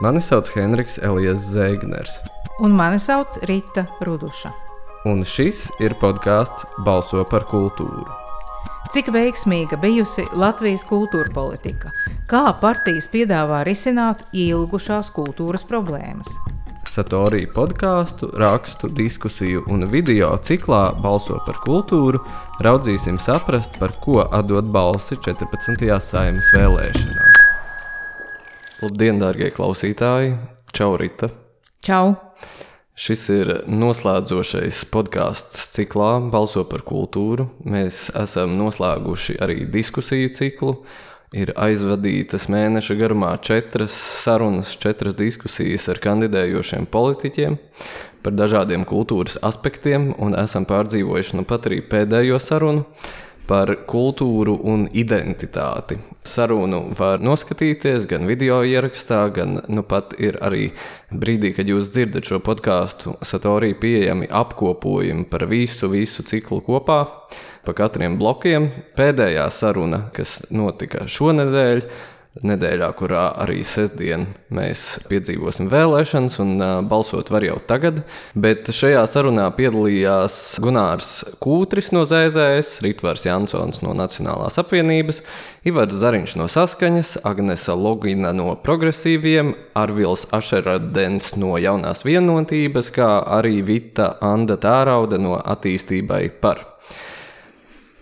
Mani 0.00 0.20
sauc 0.22 0.48
Henriks 0.54 0.98
Elijas 1.02 1.42
Zēgners, 1.54 2.18
Un 2.60 2.70
mani 2.74 2.98
sauc 2.98 3.38
Rita 3.46 3.86
Ruduša. 4.00 4.50
un 5.06 5.22
šis 5.24 5.68
ir 5.80 5.94
podkāsts 6.00 6.64
Balso 6.84 7.24
par 7.24 7.44
kultūru. 7.50 8.06
Cik 8.92 9.10
veiksmīga 9.14 9.76
bijusi 9.80 10.24
Latvijas 10.32 10.84
kultūra 10.88 11.30
politika? 11.34 11.90
Kā 12.30 12.52
partijas 12.60 13.08
piedāvā 13.12 13.62
risināt 13.66 14.22
ilgušās 14.32 15.10
kultūras 15.14 15.64
problēmas? 15.64 16.28
Satorī 16.88 17.44
podkāstu, 17.46 18.30
rakstu, 18.40 18.88
diskusiju 18.88 19.64
un 19.68 19.84
video 19.92 20.30
ciklā 20.42 20.94
Balso 21.02 21.38
par 21.46 21.60
kultūru 21.66 22.18
raudzīsim 22.64 23.18
saprast, 23.20 23.78
par 23.78 23.92
ko 24.02 24.24
atdot 24.32 24.64
balsi 24.64 25.16
14. 25.16 26.00
saimnes 26.00 26.48
vēlēšanās. 26.56 27.27
Labdien, 28.78 29.16
darbie 29.18 29.48
klausītāji! 29.50 30.36
Čau, 30.70 30.92
Rita! 31.00 31.32
Čau! 31.82 32.12
Šis 32.94 33.24
ir 33.34 33.50
noslēdzošais 33.66 34.84
podkāsts 34.94 35.64
ciklā 35.74 36.12
Balso 36.30 36.62
par 36.70 36.84
kultūru. 36.86 37.48
Mēs 37.66 38.04
esam 38.14 38.54
noslēguši 38.60 39.34
arī 39.42 39.66
diskusiju 39.74 40.30
ciklu. 40.38 40.76
Ir 41.34 41.50
aizvadītas 41.58 42.46
mēneša 42.54 43.00
garumā 43.02 43.32
četras 43.42 43.98
sarunas, 44.22 44.76
četras 44.78 45.18
diskusijas 45.18 45.90
ar 45.90 45.98
kandidējošiem 46.06 46.86
politiķiem 46.86 47.58
par 48.22 48.38
dažādiem 48.38 48.86
kultūras 48.86 49.40
aspektiem, 49.42 50.12
un 50.22 50.38
esam 50.38 50.62
pārdzīvojuši 50.70 51.42
nu 51.42 51.50
pat 51.50 51.66
arī 51.66 51.82
pēdējo 51.82 52.38
sarunu 52.38 52.86
par 53.48 53.72
kultūru 53.88 54.58
un 54.68 54.84
identitāti. 54.92 55.96
Sarunu 56.28 56.82
var 56.98 57.22
noskatīties 57.24 58.04
gan 58.10 58.26
video 58.28 58.60
ierakstā, 58.66 59.22
gan 59.32 59.62
nu 59.72 59.84
pat 59.88 60.12
ir 60.20 60.36
arī 60.44 60.68
brīdī, 61.08 61.54
kad 61.56 61.70
jūs 61.70 61.88
dzirdat 61.94 62.28
šo 62.28 62.42
podkāstu, 62.44 63.16
satorī 63.24 63.72
pieejami 63.80 64.28
apkopojumi 64.28 65.24
par 65.32 65.46
visu, 65.48 65.88
visu 65.88 66.26
ciklu 66.28 66.60
kopā, 66.66 67.00
pa 67.64 67.76
katriem 67.76 68.18
blokiem. 68.20 68.68
Pēdējā 68.98 69.48
saruna, 69.54 70.04
kas 70.12 70.42
notika 70.52 71.08
šonadēļ, 71.08 71.82
nedēļā, 72.46 72.88
kurā 72.98 73.24
arī 73.42 73.62
sestdien 73.66 74.26
mēs 74.54 74.84
piedzīvosim 75.10 75.68
vēlēšanas, 75.72 76.38
un 76.42 76.64
balsot 76.90 77.32
var 77.34 77.46
jau 77.46 77.58
tagad. 77.68 78.02
Bet 78.38 78.70
šajā 78.74 79.02
sarunā 79.10 79.48
piedalījās 79.56 80.58
Gunārs 80.62 81.12
Kūtris 81.42 81.90
no 81.94 82.04
ZZS, 82.08 82.82
Ritvars 82.84 83.26
Jansons 83.26 83.82
no 83.84 83.94
Nacionālās 83.98 84.58
apvienības, 84.62 85.22
Ivars 85.68 85.98
Zariņš 85.98 86.36
no 86.40 86.46
Saskaņas, 86.52 87.16
Agnesa 87.28 87.74
Logina 87.76 88.32
no 88.36 88.54
Progresīviem, 88.62 89.52
Arvils 89.78 90.26
Ašeradens 90.34 91.34
no 91.40 91.56
Jaunās 91.60 92.04
vienotības, 92.06 92.92
kā 92.94 93.10
arī 93.38 93.60
Vita 93.66 94.14
Anda 94.24 94.58
Tārauda 94.60 95.20
no 95.20 95.36
Attīstībai 95.38 96.28
par. 96.42 96.64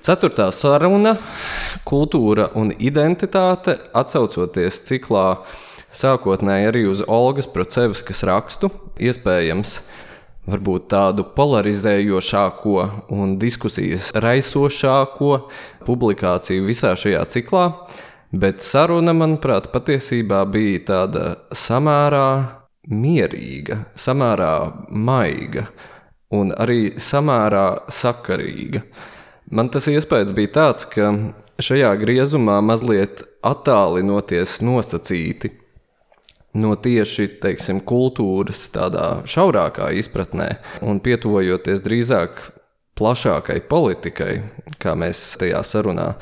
Ceturtā 0.07 0.53
saruna- 0.55 1.17
kultūra 1.91 2.45
un 2.55 2.69
identitāte, 2.79 3.73
atcaucoties 3.91 4.77
ciklā 4.87 5.41
sākotnēji 5.91 6.69
arī 6.69 6.83
uz 6.87 7.01
Olgas 7.09 7.49
Procevskas 7.51 8.23
rakstu, 8.23 8.71
iespējams, 9.03 9.81
varbūt 10.47 10.87
tādu 10.93 11.25
polarizējošāko 11.35 12.77
un 13.17 13.33
diskusijas 13.43 14.13
raisošāko 14.15 15.33
publikāciju 15.89 16.69
visā 16.69 16.95
šajā 16.95 17.25
ciklā, 17.35 17.65
bet 18.31 18.63
saruna, 18.63 19.11
manuprāt, 19.11 19.73
patiesībā 19.75 20.45
bija 20.47 20.85
tāda 20.93 21.25
samērā 21.51 22.31
mierīga, 22.95 23.83
samērā 23.99 24.55
maiga 24.87 25.67
un 26.31 26.55
arī 26.55 26.95
samērā 26.95 27.91
sakarīga. 27.91 28.87
Man 29.47 29.71
tas 29.71 29.87
iespējas 29.87 30.33
bija 30.35 30.51
tāds, 30.57 30.87
ka 30.91 31.13
šajā 31.63 31.93
griezumā 32.01 32.59
mazliet 32.65 33.23
attālinoties 33.47 34.59
nosacīti 34.65 35.53
no 36.57 36.73
tieši 36.81 37.29
teiksim, 37.43 37.83
kultūras 37.87 38.65
tādā 38.75 39.23
šaurākā 39.29 39.93
izpratnē 40.01 40.49
un 40.83 40.99
pietuvojoties 41.05 41.85
drīzāk 41.85 42.41
plašākai 42.97 43.61
politikai, 43.69 44.33
kā 44.83 44.97
mēs 44.99 45.37
tajā 45.39 45.61
sarunā 45.69 46.15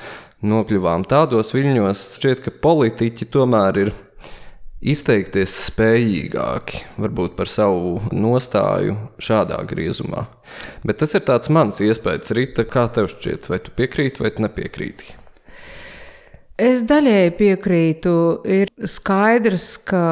nokļuvām 0.45 1.07
tādos 1.09 1.55
viļņos, 1.55 2.03
šķiet, 2.19 2.45
ka 2.45 2.53
politiķi 2.67 3.31
tomēr 3.33 3.81
ir 3.87 3.95
izteikties 4.85 5.57
spējīgāki, 5.71 6.85
varbūt 7.01 7.35
par 7.39 7.51
savu 7.51 7.99
nostāju 8.13 8.99
šādā 9.23 9.63
griezumā. 9.69 10.27
Bet 10.85 11.01
tas 11.01 11.17
ir 11.17 11.25
tāds 11.27 11.51
mans 11.53 11.81
iespējas, 11.85 12.35
Rīta, 12.37 12.69
kā 12.69 12.87
tev 12.93 13.09
šķiet, 13.13 13.49
vai 13.53 13.61
tu 13.65 13.75
piekrīti 13.75 14.25
vai 14.25 14.35
tu 14.35 14.45
nepiekrīti? 14.45 15.15
Es 16.55 16.85
daļēji 16.87 17.31
piekrītu. 17.35 18.11
Ir 18.47 18.69
skaidrs, 18.87 19.73
ka 19.89 20.05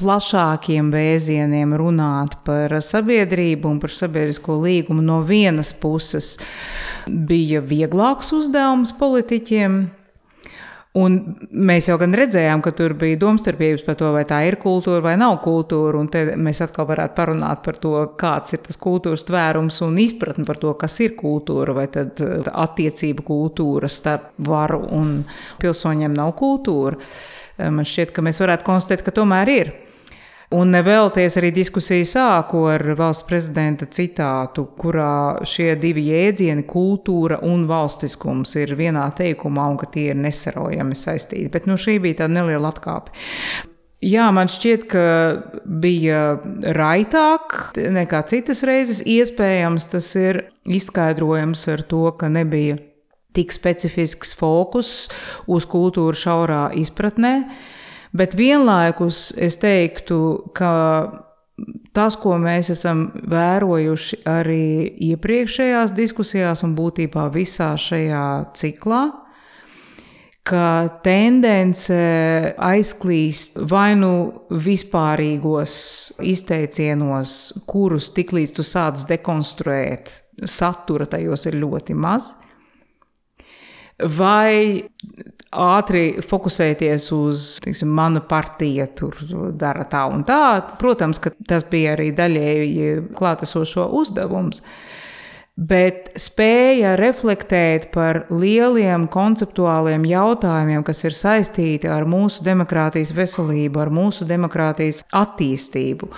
plašākiem 0.00 0.88
vēzieniem 0.94 1.74
runāt 1.76 2.38
par 2.46 2.72
sabiedrību 2.80 3.68
un 3.74 3.82
par 3.82 3.92
sabiedrisko 3.92 4.56
līgumu 4.62 5.04
no 5.04 5.18
vienas 5.28 5.74
puses 5.76 6.38
bija 7.04 7.60
vieglāks 7.60 8.32
uzdevums 8.32 8.94
politiķiem. 8.96 9.82
Un 10.96 11.18
mēs 11.52 11.90
jau 11.90 11.98
gan 12.00 12.14
redzējām, 12.16 12.62
ka 12.64 12.72
tur 12.72 12.94
bija 12.98 13.18
domstarpības 13.20 13.82
par 13.84 13.96
to, 14.00 14.08
vai 14.14 14.22
tā 14.26 14.38
ir 14.48 14.56
kultūra 14.58 15.02
vai 15.04 15.14
nav 15.20 15.36
kultūra. 15.44 16.00
Un 16.00 16.08
te 16.12 16.22
mēs 16.40 16.62
atkal 16.64 16.88
varētu 16.88 17.14
parunāt 17.18 17.60
par 17.66 17.76
to, 17.82 17.92
kāds 18.18 18.56
ir 18.56 18.62
tas 18.64 18.80
kultūras 18.80 19.26
tvērums 19.28 19.82
un 19.84 19.98
izpratne 20.00 20.46
par 20.48 20.58
to, 20.62 20.72
kas 20.80 20.96
ir 21.04 21.12
kultūra, 21.18 21.76
vai 21.76 21.86
tad 21.92 22.22
attiecība 22.48 23.26
kultūra 23.26 23.90
starp 23.92 24.32
varu 24.48 24.80
un 24.96 25.12
pilsoņiem 25.60 26.16
nav 26.16 26.32
kultūra. 26.40 26.96
Man 27.58 27.84
šķiet, 27.86 28.14
ka 28.16 28.24
mēs 28.24 28.40
varētu 28.40 28.66
konstatēt, 28.66 29.04
ka 29.04 29.14
tomēr 29.20 29.52
ir. 29.52 29.74
Un 30.56 30.70
nevēlties 30.72 31.34
arī 31.36 31.50
diskusiju 31.52 32.06
sāku 32.08 32.62
ar 32.72 32.80
valsts 32.96 33.26
prezidenta 33.28 33.84
citātu, 33.92 34.64
kurā 34.80 35.44
šie 35.44 35.74
divi 35.76 36.06
jēdzieni, 36.08 36.64
kultūra 36.70 37.42
un 37.44 37.66
valstiskums, 37.68 38.54
ir 38.56 38.72
vienā 38.78 39.04
teikumā 39.18 39.66
un 39.68 39.76
ka 39.76 39.90
tie 39.92 40.06
ir 40.14 40.16
nesarojami 40.16 40.96
saistīti. 40.96 41.50
Bet 41.52 41.68
nu, 41.68 41.76
šī 41.76 41.98
bija 42.00 42.22
tāda 42.22 42.38
neliela 42.38 42.72
atkāpe. 42.72 43.12
Jā, 44.08 44.30
man 44.32 44.48
šķiet, 44.48 44.88
ka 44.88 45.04
bija 45.82 46.38
raitāk 46.78 47.74
nekā 47.76 48.24
citas 48.30 48.64
reizes. 48.64 49.02
Iespējams, 49.04 49.90
tas 49.92 50.12
ir 50.16 50.46
izskaidrojams 50.64 51.68
ar 51.74 51.82
to, 51.90 52.06
ka 52.16 52.30
nebija 52.32 52.78
tik 53.36 53.52
specifisks 53.52 54.32
fokus 54.38 55.10
uz 55.50 55.68
kultūru 55.68 56.16
šaurā 56.16 56.70
izpratnē. 56.78 57.34
Bet 58.16 58.36
vienlaikus 58.38 59.32
es 59.36 59.58
teiktu, 59.60 60.18
ka 60.56 60.72
tas, 61.96 62.16
ko 62.16 62.36
mēs 62.40 62.70
esam 62.72 63.08
vērojuši 63.28 64.22
arī 64.28 64.66
iepriekšējās 65.10 65.94
diskusijās 65.96 66.64
un 66.66 66.76
būtībā 66.78 67.28
visā 67.34 67.72
šajā 67.78 68.26
ciklā, 68.56 69.02
ka 70.48 70.68
tendence 71.04 71.98
aizklīst 72.56 73.58
vai 73.68 73.92
nu 74.00 74.12
vispārīgos 74.48 75.74
izteicienos, 76.24 77.34
kurus 77.68 78.08
tiklīdz 78.16 78.54
tu 78.56 78.64
sāc 78.64 79.02
dekonstruēt, 79.10 80.08
satura 80.48 81.08
tajos 81.10 81.44
ir 81.50 81.58
ļoti 81.60 81.98
maz, 81.98 82.30
vai 83.98 84.84
ātri 85.48 86.20
fokusēties 86.22 87.08
uz, 87.16 87.48
teiksim, 87.64 87.90
mana 87.94 88.20
partija 88.20 88.86
tur 88.96 89.16
dara 89.58 89.86
tā 89.88 90.04
un 90.12 90.24
tā. 90.28 90.60
Protams, 90.80 91.20
ka 91.22 91.32
tas 91.48 91.64
bija 91.70 91.96
arī 91.96 92.12
daļēji 92.16 92.94
klātesošo 93.18 93.88
uzdevums. 93.98 94.62
Bet 95.58 96.12
spēja 96.14 96.92
reflektēt 97.00 97.88
par 97.90 98.28
lieliem 98.30 99.08
konceptuāliem 99.10 100.04
jautājumiem, 100.06 100.84
kas 100.86 101.02
ir 101.08 101.16
saistīti 101.18 101.90
ar 101.90 102.06
mūsu 102.06 102.44
demokrātijas 102.46 103.10
veselību, 103.16 103.80
ar 103.82 103.90
mūsu 103.90 104.28
demokrātijas 104.28 105.02
attīstību, 105.10 106.12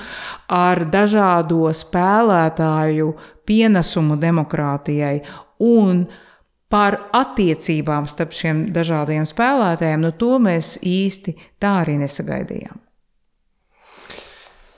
ar 0.52 0.84
dažādo 0.92 1.70
spēlētāju 1.72 3.14
pienesumu 3.48 4.20
demokrātijai 4.20 5.22
un 5.64 6.04
par 6.70 6.96
attiecībām 7.16 8.06
starp 8.10 8.34
šiem 8.36 8.68
dažādiem 8.74 9.26
spēlētājiem, 9.26 10.04
nu 10.06 10.12
to 10.14 10.38
mēs 10.42 10.76
īsti 10.86 11.34
tā 11.62 11.80
arī 11.82 11.98
nesagaidījām. 12.04 12.78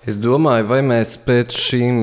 Es 0.08 0.16
domāju, 0.18 0.66
vai 0.66 0.80
mēs 0.82 1.14
pēc 1.22 1.54
šīm 1.54 1.98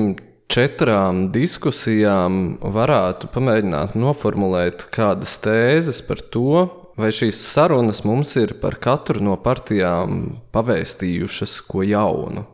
četrām 0.50 1.26
diskusijām 1.34 2.60
varētu 2.62 3.28
pamēģināt 3.34 3.98
noformulēt 3.98 4.86
kādas 4.94 5.36
tēzes 5.42 6.00
par 6.06 6.22
to, 6.32 6.62
vai 7.00 7.10
šīs 7.14 7.42
sarunas 7.50 8.00
mums 8.06 8.32
ir 8.40 8.56
par 8.62 8.78
katru 8.80 9.20
no 9.24 9.36
partijām 9.42 10.40
pavēstījušas 10.54 11.58
ko 11.68 11.84
jaunu? 11.86 12.46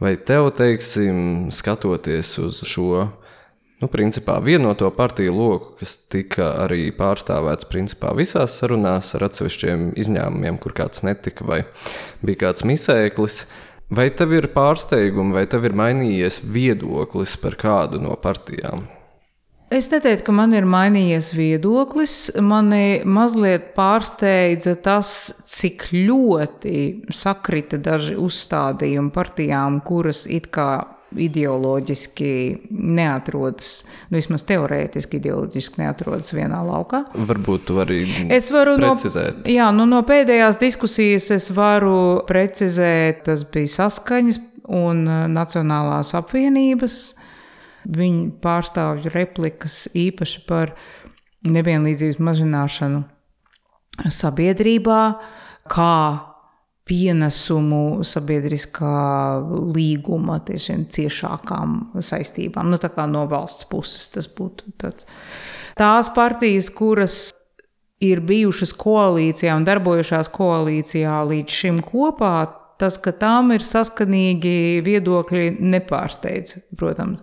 Vai 0.00 0.14
tev, 0.16 0.48
teiksim, 0.56 1.50
skatoties 1.52 2.32
uz 2.40 2.62
šo 2.66 3.06
nu, 3.80 3.88
principā 3.88 4.36
vienoto 4.44 4.90
partiju 4.92 5.32
loku, 5.34 5.72
kas 5.80 5.96
tika 6.12 6.52
arī 6.66 6.90
pārstāvēts 6.96 7.68
principā 7.70 8.12
visās 8.16 8.58
sarunās 8.60 9.14
ar 9.16 9.26
atsevišķiem 9.30 9.90
izņēmumiem, 10.00 10.60
kur 10.60 10.76
kāds 10.76 11.04
netika 11.06 11.46
vai 11.48 11.62
bija 12.20 12.46
kāds 12.46 12.66
misēklis. 12.68 13.42
Vai 13.90 14.06
tev 14.14 14.36
ir 14.36 14.46
pārsteigumi, 14.54 15.34
vai 15.34 15.48
tev 15.50 15.64
ir 15.66 15.74
mainījies 15.74 16.44
viedoklis 16.46 17.34
par 17.42 17.56
kādu 17.58 17.98
no 17.98 18.14
partijām? 18.22 18.86
Es 19.70 19.86
neteiktu, 19.90 20.24
ka 20.26 20.32
man 20.34 20.54
ir 20.54 20.66
mainījies 20.66 21.28
viedoklis. 21.34 22.14
Mani 22.42 23.02
mazliet 23.06 23.68
pārsteidza 23.76 24.76
tas, 24.82 25.10
cik 25.46 25.88
ļoti 25.94 26.80
sakrita 27.14 27.78
daži 27.78 28.16
uzstādījumi 28.18 29.14
partijām, 29.14 29.78
kuras 29.86 30.24
it 30.26 30.50
kā 30.54 30.72
ideoloģiski 31.18 32.32
neatrodas, 32.70 33.72
nu, 34.10 34.18
vismaz 34.18 34.44
teorētiski 34.48 35.18
ideoloģiski 35.18 35.82
neatrodas 35.82 36.34
vienā 36.36 36.60
laukā. 36.66 37.02
Varbūt 37.30 37.66
tu 37.68 37.78
vari 37.80 38.02
es 38.30 38.50
varu 38.54 38.76
precizēt. 38.78 39.42
No, 39.42 39.54
jā, 39.54 39.70
nu, 39.74 39.88
no 39.90 40.02
pēdējās 40.06 40.60
diskusijas 40.60 41.30
es 41.34 41.50
varu 41.54 42.22
precizēt, 42.28 43.24
tas 43.26 43.44
bija 43.50 43.74
saskaņas 43.80 44.40
un 44.70 45.02
Nacionālās 45.34 46.14
apvienības 46.18 46.98
viņu 47.90 48.26
pārstāvju 48.44 49.12
replikas 49.14 49.86
īpaši 49.96 50.44
par 50.46 50.74
nevienlīdzības 51.48 52.20
mazināšanu 52.22 53.02
sabiedrībā, 54.12 55.00
kā 55.70 55.94
pienesumu 56.90 58.02
sabiedriskā 58.06 58.94
līguma 59.76 60.40
tiešām 60.46 60.88
ciešākām 60.90 61.76
saistībām. 62.02 62.70
Nu, 62.72 62.80
tā 62.82 62.90
kā 62.94 63.06
no 63.10 63.26
valsts 63.30 63.68
puses 63.70 64.10
tas 64.14 64.26
būtu 64.26 64.74
tāds. 64.80 65.06
Tās 65.78 66.10
partijas, 66.12 66.68
kuras 66.74 67.20
ir 68.02 68.24
bijušas 68.26 68.72
koalīcijā 68.80 69.54
un 69.56 69.68
darbojušās 69.68 70.32
koalīcijā 70.34 71.20
līdz 71.30 71.60
šim 71.62 71.78
kopā, 71.86 72.34
tas, 72.80 72.98
ka 72.98 73.12
tām 73.12 73.52
ir 73.54 73.64
saskanīgi 73.64 74.80
viedokļi, 74.84 75.60
nepārsteidz, 75.60 76.56
protams. 76.80 77.22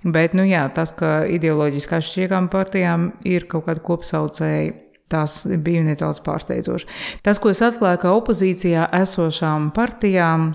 Bet 0.00 0.34
nu, 0.36 0.44
jā, 0.48 0.64
tas, 0.74 0.92
ka 0.96 1.22
ideoloģiski 1.28 1.96
atšķirīgām 1.98 2.48
partijām 2.52 3.10
ir 3.28 3.46
kaut 3.50 3.66
kāda 3.68 3.84
kopsaucēja, 3.84 4.72
tas 5.10 5.42
bija 5.64 5.82
nedaudz 5.86 6.22
pārsteidzoši. 6.24 6.88
Tas, 7.26 7.40
ko 7.42 7.52
es 7.52 7.62
atklāju, 7.64 8.02
ka 8.04 8.14
opozīcijā 8.18 8.88
esošām 9.00 9.70
partijām 9.76 10.52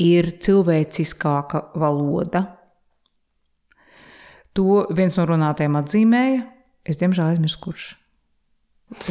ir 0.00 0.32
cilvēciskāka 0.40 1.68
valoda. 1.78 2.46
To 4.56 4.84
viens 4.96 5.16
no 5.20 5.28
runātājiem 5.28 5.78
atzīmēja. 5.78 6.44
Es 6.88 6.98
diemžēl 7.00 7.34
aizmirsu, 7.34 7.60
kurš. 7.62 7.88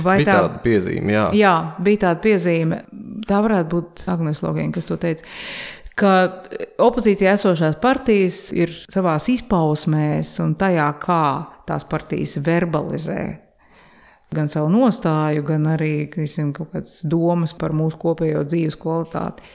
Vai 0.04 0.18
bija 0.20 0.28
tā, 0.28 0.40
tāda 0.42 0.58
piezīme? 0.60 1.14
Jā. 1.14 1.26
jā, 1.38 1.54
bija 1.86 2.02
tāda 2.08 2.20
piezīme. 2.26 2.82
Tā 3.30 3.38
varētu 3.46 3.70
būt 3.72 4.02
Agnēs 4.12 4.42
Logēna, 4.44 4.74
kas 4.76 4.90
to 4.90 4.98
teica 5.00 5.28
ka 6.00 6.12
opozīcijā 6.80 7.34
esošās 7.36 7.78
partijas 7.84 8.50
ir 8.56 8.72
savā 8.92 9.18
izpausmēs 9.20 10.38
un 10.44 10.56
tajā, 10.60 10.88
kā 11.02 11.24
tās 11.68 11.86
partijas 11.90 12.38
verbalizē 12.46 13.49
gan 14.36 14.50
savu 14.52 14.70
nostāju, 14.74 15.44
gan 15.48 15.66
arī 15.74 15.94
visim, 16.14 16.54
kaut 16.54 16.74
kādas 16.74 17.02
domas 17.10 17.56
par 17.58 17.74
mūsu 17.74 18.00
kopējo 18.02 18.46
dzīves 18.48 18.78
kvalitāti. 18.80 19.46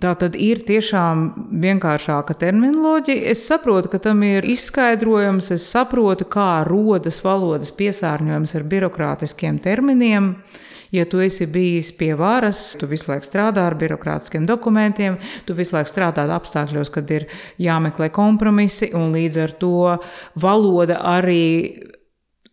Tā 0.00 0.14
tad 0.16 0.36
ir 0.40 0.62
tiešām 0.64 1.24
vienkāršāka 1.60 2.38
terminoloģija. 2.40 3.26
Es 3.34 3.42
saprotu, 3.44 3.90
ka 3.92 4.00
tam 4.06 4.22
ir 4.24 4.46
izskaidrojums, 4.48 5.50
es 5.52 5.66
saprotu, 5.68 6.24
kā 6.24 6.64
rodas 6.64 7.20
valodas 7.24 7.72
piesārņojums 7.76 8.56
ar 8.56 8.64
birokrātiskiem 8.70 9.58
terminiem. 9.60 10.32
Ja 10.94 11.04
tu 11.10 11.18
esi 11.20 11.44
bijis 11.50 11.90
pie 11.98 12.12
varas, 12.16 12.76
tu 12.78 12.86
visu 12.88 13.10
laiku 13.10 13.26
strādā 13.26 13.66
ar 13.66 13.74
birokrātiskiem 13.76 14.46
dokumentiem, 14.46 15.18
tu 15.44 15.56
visu 15.58 15.74
laiku 15.74 15.90
strādā 15.90 16.24
apstākļos, 16.32 16.92
kad 16.94 17.10
ir 17.10 17.26
jāmeklē 17.60 18.08
kompromisi, 18.14 18.92
un 18.94 19.12
līdz 19.12 19.40
ar 19.42 19.54
to 19.58 19.74
valoda 20.40 21.00
arī 21.12 21.44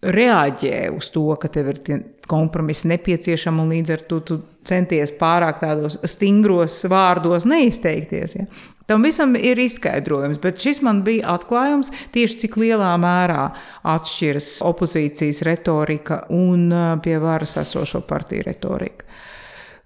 reaģē 0.01 0.89
uz 0.95 1.11
to, 1.13 1.27
ka 1.37 1.49
tev 1.53 1.71
ir 1.73 1.81
kompromisi 2.29 2.89
nepieciešami, 2.89 3.61
un 3.61 3.73
līdz 3.75 3.93
ar 3.93 4.03
to 4.09 4.19
tu 4.25 4.37
centies 4.65 5.13
pārāk 5.17 5.61
tādos 5.61 5.99
stingros 6.09 6.79
vārdos 6.89 7.45
neizteikties. 7.49 8.35
Ja? 8.39 8.47
Tam 8.89 9.05
visam 9.05 9.35
ir 9.37 9.59
izskaidrojums, 9.61 10.41
bet 10.41 10.59
šis 10.61 10.81
man 10.83 11.03
bija 11.05 11.35
atklājums 11.35 11.93
tieši 12.15 12.41
cik 12.43 12.57
lielā 12.59 12.89
mērā 12.99 13.45
atšķiras 13.87 14.57
opozīcijas 14.67 15.43
retorika 15.47 16.23
un 16.33 16.67
pie 17.03 17.15
varas 17.21 17.55
esošo 17.61 18.01
partiju 18.09 18.47
retorika. 18.49 19.05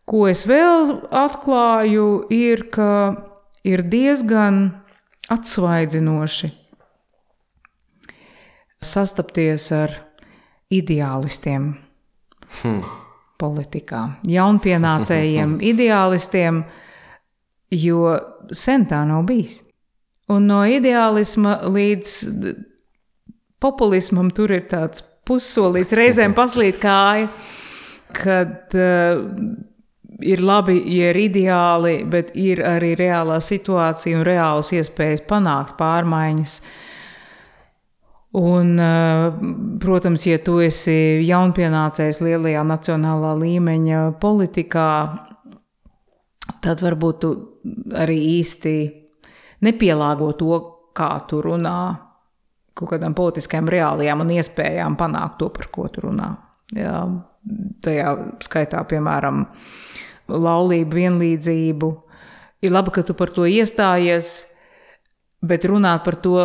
Ko 0.06 0.28
es 0.30 0.46
vēl 0.48 1.00
atklāju, 1.10 2.08
ir, 2.34 2.68
ka 2.74 2.90
ir 3.66 3.84
diezgan 3.90 4.68
atsvaidzinoši 5.34 6.52
sastapties 8.86 9.72
ar 9.74 10.05
ideālistiem 10.78 11.70
hmm. 12.62 12.80
politikā, 13.42 14.02
jaunpienācējiem, 14.30 15.60
ideālistiem 15.74 16.64
jo 17.76 18.16
sen 18.54 18.88
tā 18.90 19.04
nav 19.08 19.26
bijis. 19.30 19.60
Un 20.32 20.48
no 20.50 20.64
ideālisma 20.66 21.60
līdz 21.70 22.16
populismam 23.62 24.32
tur 24.34 24.56
ir 24.56 24.66
tāds 24.72 25.04
pussolīts, 25.26 25.94
reizēm 25.98 26.34
paslīd 26.40 26.80
kāja, 26.82 27.30
kad 28.16 28.74
uh, 28.78 29.22
ir 30.24 30.42
labi, 30.44 30.78
ja 30.96 31.12
ir 31.12 31.20
ideāli, 31.26 32.00
bet 32.10 32.34
ir 32.40 32.62
arī 32.66 32.94
reālā 33.00 33.40
situācija 33.44 34.20
un 34.20 34.26
reālas 34.28 34.72
iespējas 34.76 35.26
panākt 35.28 35.76
pārmaiņas. 35.80 36.60
Un, 38.36 38.74
uh, 38.76 39.34
protams, 39.80 40.26
ja 40.28 40.40
tu 40.44 40.58
esi 40.60 41.24
jaunpienācējs 41.24 42.20
lielajā 42.20 42.66
nacionālā 42.68 43.32
līmeņa 43.40 44.02
politikā, 44.20 44.90
tad 46.66 46.84
varbūt 46.84 47.22
tu 47.24 47.32
arī 47.96 48.18
īsti 48.42 48.74
nepielāgo 49.64 50.34
to, 50.36 50.58
kā 50.96 51.14
tu 51.30 51.40
runā, 51.44 51.78
kaut 52.76 52.92
kādām 52.92 53.16
politiskām 53.16 53.70
reālijām 53.72 54.26
un 54.26 54.34
iespējām 54.36 54.98
panākt 55.00 55.40
to, 55.40 55.50
par 55.56 55.72
ko 55.72 55.88
tu 55.92 56.04
runā. 56.10 56.34
Jā, 56.76 57.06
tajā 57.86 58.12
skaitā, 58.44 58.82
piemēram, 58.90 59.46
laulību, 60.32 61.00
vienlīdzību. 61.00 61.92
Ir 62.66 62.74
labi, 62.74 62.92
ka 62.96 63.04
tu 63.06 63.16
par 63.16 63.32
to 63.32 63.46
iestājies, 63.48 64.32
bet 65.46 65.68
runāt 65.70 66.04
par 66.04 66.18
to 66.20 66.40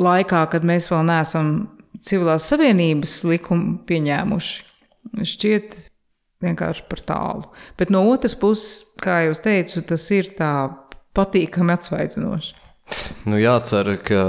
laikā, 0.00 0.44
kad 0.52 0.66
mēs 0.66 0.88
vēl 0.92 1.04
neesam 1.08 1.52
civilās 2.02 2.46
savienības 2.50 3.16
likumu 3.28 3.78
pieņēmuši, 3.88 4.54
šķiet 5.32 5.76
vienkārši 6.42 6.86
par 6.90 7.02
tālu. 7.06 7.50
Bet 7.78 7.92
no 7.94 8.04
otras 8.10 8.34
puses, 8.38 8.82
kā 9.02 9.22
jau 9.26 9.36
teicu, 9.44 9.84
tas 9.86 10.08
ir 10.14 10.32
tā 10.38 10.52
patīkami 11.16 11.76
atsvaidzinoši. 11.76 12.58
Nu, 13.28 13.38
jācer, 13.38 13.94
ka 14.04 14.22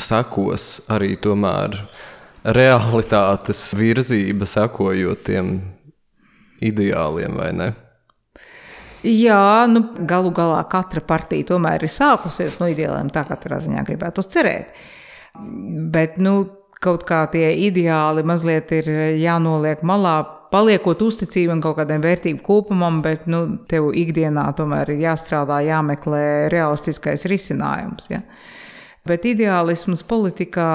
sekos 0.00 0.68
arī 0.92 1.16
tomēr 1.20 1.74
realitātes 2.56 3.72
virzība, 3.76 4.46
sekojot 4.46 5.24
tiem 5.26 5.56
ideāliem, 6.62 7.34
vai 7.36 7.50
ne? 7.56 7.72
Jā, 9.06 9.66
nu, 9.70 9.82
galu 10.08 10.32
galā 10.34 10.62
katra 10.70 11.02
partija 11.04 11.52
tomēr 11.52 11.84
ir 11.84 11.92
sākusies 11.92 12.56
no 12.58 12.70
ideāliem, 12.70 13.10
tā 13.14 13.26
katrā 13.28 13.58
ziņā 13.62 13.84
gribētu 13.86 14.24
cerēt. 14.26 14.72
Bet, 15.92 16.20
nu, 16.22 16.38
kaut 16.82 17.06
kā 17.08 17.24
tie 17.32 17.48
ideāli 17.66 18.24
mazliet 18.26 18.72
ir 18.76 18.90
jānoliek 19.20 19.82
malā, 19.86 20.18
paliekot 20.52 21.02
uzticībam 21.02 21.60
kaut 21.64 21.78
kādam 21.80 22.02
vērtību 22.04 22.42
kopumam, 22.46 23.00
bet 23.04 23.26
nu, 23.30 23.42
tev 23.70 23.90
ikdienā 23.96 24.48
tomēr 24.58 24.94
ir 24.94 25.06
jāstrādā, 25.08 25.60
jāmeklē 25.66 26.26
realistiskais 26.52 27.26
risinājums. 27.30 28.10
Ja? 28.12 28.22
Bet 29.06 29.26
ideālisms 29.28 30.04
politikā 30.06 30.70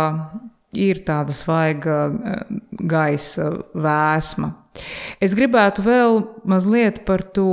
ir 0.77 1.01
tāda 1.08 1.36
svaiga 1.36 1.98
eh, 2.10 2.44
gaisa 2.88 3.50
vēsma. 3.75 4.53
Es 5.20 5.36
gribētu 5.36 5.84
vēl 5.84 6.22
mazliet 6.48 7.01
par 7.08 7.25
to 7.36 7.50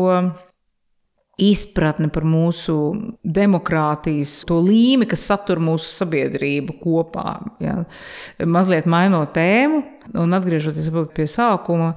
izpratne 1.38 2.08
par 2.10 2.24
mūsu 2.26 2.74
demokrātijas, 3.22 4.40
to 4.48 4.58
līmi, 4.64 5.06
kas 5.08 5.26
satur 5.30 5.60
mūsu 5.62 5.90
sabiedrību 5.92 6.74
kopā. 6.82 7.36
Ja. 7.62 7.76
Mazliet 8.42 8.88
mainot 8.90 9.30
tēmu 9.36 9.82
un 10.18 10.34
atgriežoties 10.34 10.90
pie 11.14 11.28
sākuma, 11.30 11.92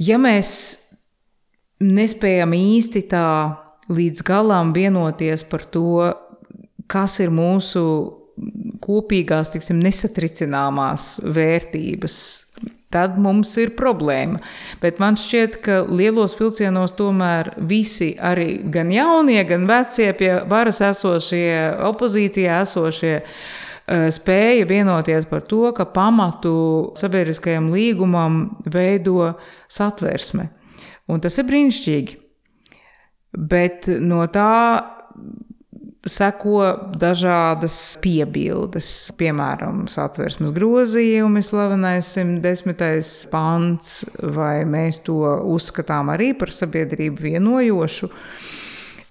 ja 0.00 0.18
mēs 0.18 0.50
nespējam 1.82 2.56
īsti 2.56 3.04
tā 3.10 3.26
līdz 3.92 4.24
galam 4.26 4.72
vienoties 4.74 5.44
par 5.46 5.64
to, 5.70 6.10
kas 6.90 7.20
ir 7.22 7.30
mūsu 7.34 7.82
kopīgās, 8.84 9.52
tiksim, 9.54 9.78
nesatricināmās 9.84 11.16
vērtības, 11.24 12.18
tad 12.96 13.18
mums 13.20 13.52
ir 13.60 13.74
problēma. 13.76 14.40
Bet 14.80 15.00
man 15.02 15.18
šķiet, 15.20 15.60
ka 15.64 15.82
lielos 15.88 16.36
vilcienos 16.38 16.96
tomēr 16.96 17.52
visi, 17.68 18.14
arī 18.16 18.62
gan 18.72 18.92
jaunie, 18.94 19.42
gan 19.48 19.68
vecie, 19.68 20.08
pie 20.16 20.32
varas 20.48 20.80
esošie, 20.84 21.46
opozīcijā 21.90 22.60
esošie, 22.64 23.14
eh, 23.20 24.08
spēja 24.10 24.66
vienoties 24.68 25.28
par 25.28 25.44
to, 25.50 25.72
ka 25.76 25.84
pamatu 25.84 26.92
sabiedriskajam 26.96 27.70
līgumam 27.74 28.56
veido 28.64 29.34
satversme. 29.68 30.48
Un 31.08 31.20
tas 31.20 31.38
ir 31.38 31.44
brīnišķīgi. 31.46 32.16
Bet 33.36 33.86
no 34.00 34.24
tā 34.32 34.96
seko 36.06 36.60
dažādas 36.98 37.76
piebildes, 38.02 38.88
piemēram, 39.18 39.84
satversmes 39.90 40.54
grozījumi, 40.56 41.42
slavenais 41.44 42.08
110. 42.16 42.84
pants, 43.32 43.96
vai 44.36 44.64
mēs 44.68 45.00
to 45.06 45.18
uzskatām 45.56 46.12
arī 46.14 46.32
par 46.38 46.54
sabiedrību 46.54 47.26
vienojošu. 47.26 48.10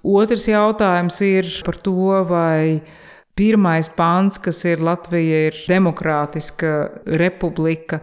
Otrs 0.05 0.47
jautājums 0.47 1.19
ir 1.25 1.49
par 1.65 1.79
to, 1.83 2.23
vai 2.29 2.81
pirmais 3.35 3.89
pants, 3.91 4.39
kas 4.39 4.63
ir 4.69 4.83
Latvija, 4.85 5.45
ir 5.49 5.61
demokrātiska 5.67 6.75
republika, 7.19 7.99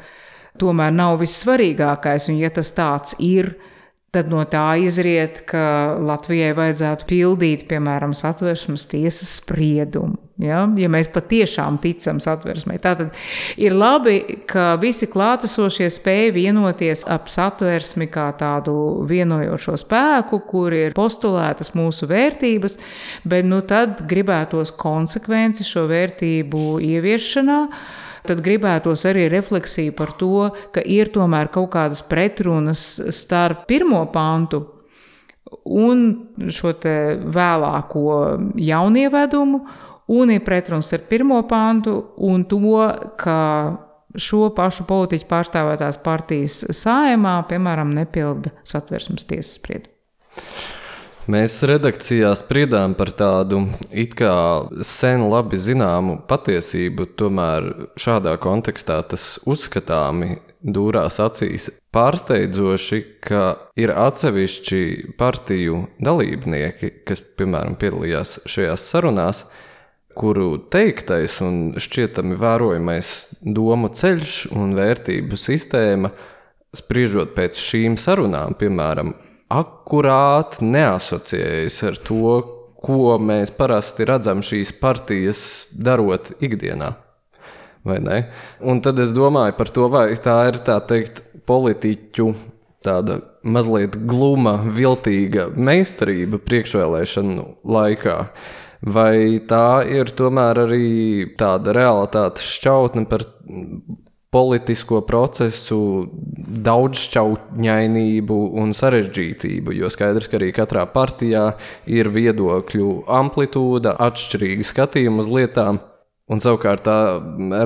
tomēr 0.60 0.92
nav 0.92 1.20
vissvarīgākais, 1.22 2.28
un 2.28 2.42
ja 2.42 2.50
tas 2.52 2.74
tāds 2.76 3.16
ir, 3.22 3.54
tad 3.56 3.71
Tad 4.12 4.26
no 4.28 4.42
tā 4.44 4.74
izriet, 4.84 5.38
ka 5.48 5.96
Latvijai 6.04 6.50
vajadzētu 6.52 7.06
pildīt, 7.08 7.62
piemēram, 7.70 8.12
satversmes 8.12 8.84
tiesas 8.90 9.38
spriedumu. 9.38 10.18
Ja, 10.42 10.66
ja 10.76 10.90
mēs 10.92 11.08
patiešām 11.12 11.78
ticam 11.80 12.18
satversmei, 12.20 12.76
tad 12.82 13.00
ir 13.56 13.72
labi, 13.72 14.18
ka 14.48 14.74
visi 14.82 15.08
klātesošie 15.08 15.88
spēja 15.92 16.36
vienoties 16.36 17.06
ap 17.08 17.32
satversmi 17.32 18.10
kā 18.12 18.26
tādu 18.36 18.74
vienojošo 19.08 19.78
spēku, 19.80 20.42
kur 20.44 20.76
ir 20.76 20.96
postulētas 20.98 21.72
mūsu 21.78 22.10
vērtības, 22.12 22.76
bet 23.24 23.48
nu 23.48 23.62
tad 23.64 24.04
gribētos 24.12 24.76
konsekvenci 24.76 25.64
šo 25.68 25.88
vērtību 25.88 26.82
ieviešanā 26.84 27.60
tad 28.26 28.42
gribētos 28.44 29.06
arī 29.08 29.26
refleksiju 29.32 29.94
par 29.98 30.14
to, 30.18 30.50
ka 30.74 30.82
ir 30.84 31.12
tomēr 31.14 31.50
kaut 31.52 31.72
kādas 31.74 32.02
pretrunas 32.06 32.84
starp 33.14 33.66
pirmo 33.70 34.04
pantu 34.14 34.64
un 35.68 36.04
šo 36.48 36.72
vēlāko 37.34 38.04
jaunievedumu, 38.56 39.62
un 40.12 40.34
ir 40.34 40.44
pretruns 40.44 40.92
ar 40.92 41.06
pirmo 41.08 41.42
pantu 41.48 41.96
un 42.16 42.44
to, 42.48 42.76
ka 43.20 43.38
šo 44.16 44.50
pašu 44.56 44.84
politiķu 44.88 45.28
pārstāvētās 45.30 45.98
partijas 46.04 46.62
sājumā, 46.76 47.38
piemēram, 47.48 47.94
nepilda 47.96 48.52
satversmes 48.68 49.24
tiesas 49.28 49.56
spriedumu. 49.56 49.92
Mēs 51.30 51.60
redakcijā 51.62 52.32
spriedām 52.34 52.96
par 52.98 53.12
tādu 53.14 53.60
it 53.94 54.16
kā 54.18 54.32
sen 54.82 55.22
labi 55.30 55.60
zināmu 55.60 56.16
patiesību, 56.26 57.06
tomēr 57.14 57.68
šādā 57.94 58.32
kontekstā 58.42 58.96
tas 59.06 59.36
uzskatāmi 59.46 60.40
dūrās 60.66 61.20
acīs. 61.22 61.68
Pārsteidzoši, 61.94 63.00
ka 63.22 63.44
ir 63.78 63.94
atsevišķi 63.94 64.82
partiju 65.20 65.84
dalībnieki, 66.02 66.90
kas, 67.06 67.22
piemēram, 67.38 67.78
piedalījās 67.78 68.40
šajās 68.50 68.90
sarunās, 68.90 69.46
kuru 70.18 70.56
teiktais 70.74 71.38
un 71.44 71.76
šķietami 71.78 72.34
vērojamais 72.40 73.14
domu 73.46 73.94
ceļš 73.94 74.38
un 74.58 74.74
vērtību 74.74 75.38
sistēma, 75.38 76.10
spriežot 76.74 77.36
pēc 77.36 77.62
šīm 77.62 77.94
sarunām, 78.00 78.58
piemēram, 78.58 79.14
akurāti 79.52 80.66
neasociējas 80.66 81.78
ar 81.88 81.98
to, 82.08 82.34
ko 82.82 83.16
mēs 83.22 83.52
parasti 83.54 84.06
redzam 84.08 84.42
šīs 84.44 84.74
partijas 84.80 85.42
darot 85.72 86.32
ikdienā. 86.42 86.92
Un 87.82 88.80
tad 88.82 88.98
es 89.02 89.10
domāju 89.14 89.56
par 89.58 89.70
to, 89.74 89.88
vai 89.90 90.08
tā 90.22 90.38
ir 90.50 90.60
tā 90.66 90.78
teikt, 90.86 91.22
politiķu 91.46 92.28
tāda 92.82 93.18
mazliet 93.42 93.96
gluma, 94.08 94.56
viltīga 94.74 95.48
meistarība 95.54 96.38
priekšvēlēšanu 96.42 97.46
laikā. 97.66 98.16
Vai 98.82 99.38
tā 99.46 99.82
ir 99.86 100.10
tomēr 100.18 100.64
arī 100.64 100.86
tāda 101.38 101.74
realitātes 101.76 102.48
šķautne 102.56 103.06
par 103.10 103.26
politisko 104.32 105.02
procesu 105.04 105.78
daudzšķautņainību 106.66 108.38
un 108.62 108.72
sarežģītību, 108.76 109.74
jo 109.76 109.90
skaidrs, 109.92 110.30
ka 110.32 110.38
arī 110.40 110.48
katrā 110.56 110.86
partijā 110.88 111.50
ir 111.84 112.08
viedokļu 112.14 113.02
amplitūda, 113.12 113.98
atšķirīga 114.00 114.64
skatījuma 114.68 115.24
uz 115.24 115.30
lietām. 115.32 115.82
Un 116.32 116.40
savukārt 116.40 116.86
tā 116.86 116.96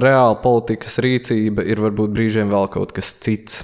reāla 0.02 0.34
politikas 0.42 0.98
rīcība 1.04 1.62
ir 1.70 1.84
varbūt 1.84 2.14
brīžiem 2.16 2.50
vēl 2.50 2.66
kaut 2.72 2.96
kas 2.96 3.12
cits. 3.22 3.62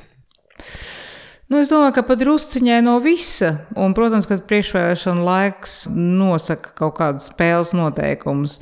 Nu, 1.51 1.59
es 1.59 1.69
domāju, 1.69 1.97
ka 1.99 2.07
pat 2.07 2.23
drusciņai 2.23 2.79
no 2.87 2.95
visa, 3.05 3.51
un, 3.77 3.93
protams, 3.99 4.29
ka 4.31 4.39
priekšvēlēšana 4.49 5.27
laiks 5.27 5.83
nosaka 5.91 6.71
kaut 6.79 6.95
kādas 7.01 7.27
spēles 7.29 7.75
noteikumus. 7.77 8.61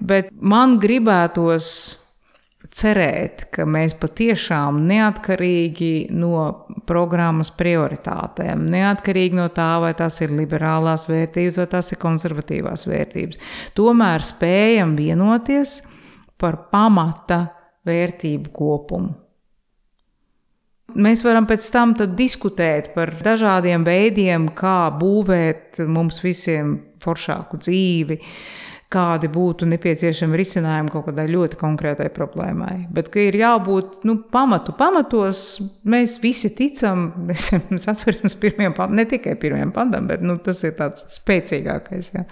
Bet 0.00 0.32
man 0.32 0.78
gribētos 0.82 1.99
cerēt, 2.68 3.46
ka 3.54 3.64
mēs 3.64 3.94
patiešām 4.00 4.82
neatkarīgi 4.88 6.10
no 6.12 6.42
programmas 6.88 7.48
prioritātēm, 7.56 8.66
neatkarīgi 8.70 9.38
no 9.38 9.48
tā, 9.54 9.70
vai 9.80 9.94
tās 9.96 10.20
ir 10.20 10.34
liberālās 10.36 11.08
vērtības 11.08 11.60
vai 11.62 11.66
tās 11.72 11.92
ir 11.94 12.02
konservatīvās 12.02 12.84
vērtības, 12.90 13.40
tomēr 13.78 14.26
spējam 14.26 14.94
vienoties 14.98 15.80
par 16.40 16.66
pamata 16.72 17.46
vērtību 17.88 18.52
kopumu. 18.52 19.16
Mēs 21.00 21.20
varam 21.22 21.46
pēc 21.46 21.66
tam 21.70 21.92
diskutēt 22.18 22.90
par 22.96 23.12
dažādiem 23.22 23.84
veidiem, 23.86 24.48
kā 24.58 24.90
būvēt 24.98 25.78
mums 25.86 26.18
visiem 26.24 26.80
foršāku 27.00 27.60
dzīvi, 27.62 28.18
kādi 28.90 29.30
būtu 29.30 29.68
nepieciešami 29.70 30.38
risinājumi 30.40 30.90
kaut 30.90 31.06
kādai 31.06 31.28
ļoti 31.30 31.58
konkrētai 31.60 32.08
problēmai. 32.14 32.74
Bet 32.94 33.12
ka 33.14 33.22
ir 33.22 33.38
jābūt 33.38 34.02
nu, 34.08 34.16
pamatu 34.34 34.74
pamatos, 34.78 35.60
mēs 35.86 36.18
visi 36.22 36.50
ticam, 36.58 37.10
mēs 37.28 37.88
atveram 37.90 38.36
pirmiem 38.42 38.74
pantam, 38.74 38.98
ne 38.98 39.06
tikai 39.10 39.36
pirmiem 39.40 39.72
pantam, 39.76 40.10
bet 40.10 40.24
nu, 40.26 40.38
tas 40.42 40.64
ir 40.66 40.74
tāds 40.78 41.06
spēcīgākais. 41.20 42.14
Jā. 42.16 42.26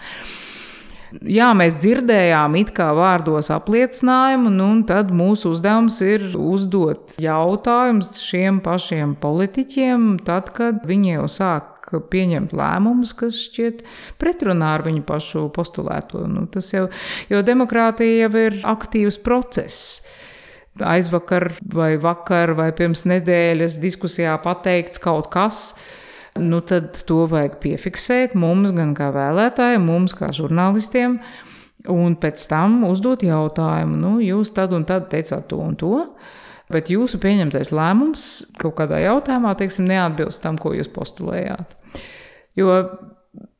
Jā, 1.24 1.46
mēs 1.56 1.78
dzirdējām 1.80 2.58
it 2.60 2.74
kā 2.76 2.90
vārdos 2.96 3.48
apliecinājumu, 3.54 4.50
nu, 4.52 4.66
un 4.74 4.82
tad 4.88 5.08
mūsu 5.14 5.54
uzdevums 5.54 6.02
ir 6.04 6.26
uzdot 6.36 7.16
jautājumus 7.22 8.18
šiem 8.20 8.60
pašiem 8.64 9.14
politiķiem, 9.22 10.10
tad, 10.26 10.52
kad 10.58 10.82
viņi 10.88 11.14
jau 11.14 11.24
sāk 11.32 11.77
pieņemt 12.12 12.52
lēmumus, 12.56 13.14
kas 13.16 13.40
šķiet 13.48 13.82
pretrunā 14.20 14.74
ar 14.76 14.84
viņu 14.86 15.02
pašu 15.08 15.48
postulēto. 15.54 16.26
Nu, 16.30 16.46
tas 16.52 16.70
jau, 16.74 16.86
jo 17.32 17.42
demokrātija 17.46 18.26
jau 18.28 18.32
ir 18.46 18.58
aktīvs 18.68 19.20
process 19.24 20.02
aizvakar, 20.84 21.52
vai 21.74 21.96
vakar, 22.00 22.52
vai 22.58 22.70
pirms 22.76 23.04
nedēļas 23.08 23.78
diskusijā 23.82 24.36
pateikts 24.44 25.00
kaut 25.02 25.30
kas. 25.32 25.72
Nu, 26.38 26.60
tad 26.62 27.00
to 27.08 27.24
vajag 27.30 27.58
piefiksēt 27.62 28.36
mums, 28.38 28.70
gan 28.76 28.94
kā 28.94 29.08
vēlētājiem, 29.14 29.82
mums 29.82 30.14
kā 30.14 30.30
žurnālistiem, 30.34 31.18
un 31.90 32.14
pēc 32.20 32.44
tam 32.50 32.84
uzdot 32.86 33.24
jautājumu, 33.26 33.98
nu, 33.98 34.12
jūs 34.22 34.52
tad 34.54 34.74
un 34.76 34.86
tad 34.86 35.08
teicāt 35.10 35.48
to 35.50 35.58
un 35.62 35.74
to. 35.78 35.96
Bet 36.72 36.90
jūsu 36.92 37.20
pieņemtais 37.22 37.70
lēmums 37.72 38.24
kaut 38.60 38.76
kādā 38.80 39.00
jautājumā, 39.00 39.54
teiksim, 39.56 39.86
neatbilst 39.88 40.42
tam, 40.44 40.58
ko 40.60 40.74
jūs 40.76 40.90
postulējāt. 40.92 41.76
Jo 42.58 42.74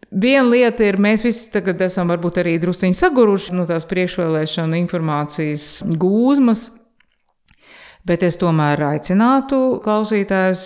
Viena 0.09 0.49
lieta 0.49 0.87
ir, 0.89 0.97
mēs 0.97 1.21
visi 1.21 1.51
tagad 1.53 1.83
esam 1.85 2.09
varbūt 2.09 2.41
arī 2.41 2.55
drusciņi 2.63 2.97
saguruši 2.97 3.57
no 3.59 3.67
tās 3.69 3.85
priekšvēlēšana 3.91 4.79
informācijas 4.81 5.67
gūzmas. 6.01 6.71
Bet 8.09 8.23
es 8.25 8.39
tomēr 8.41 8.81
aicinātu 8.87 9.59
klausītājus 9.85 10.63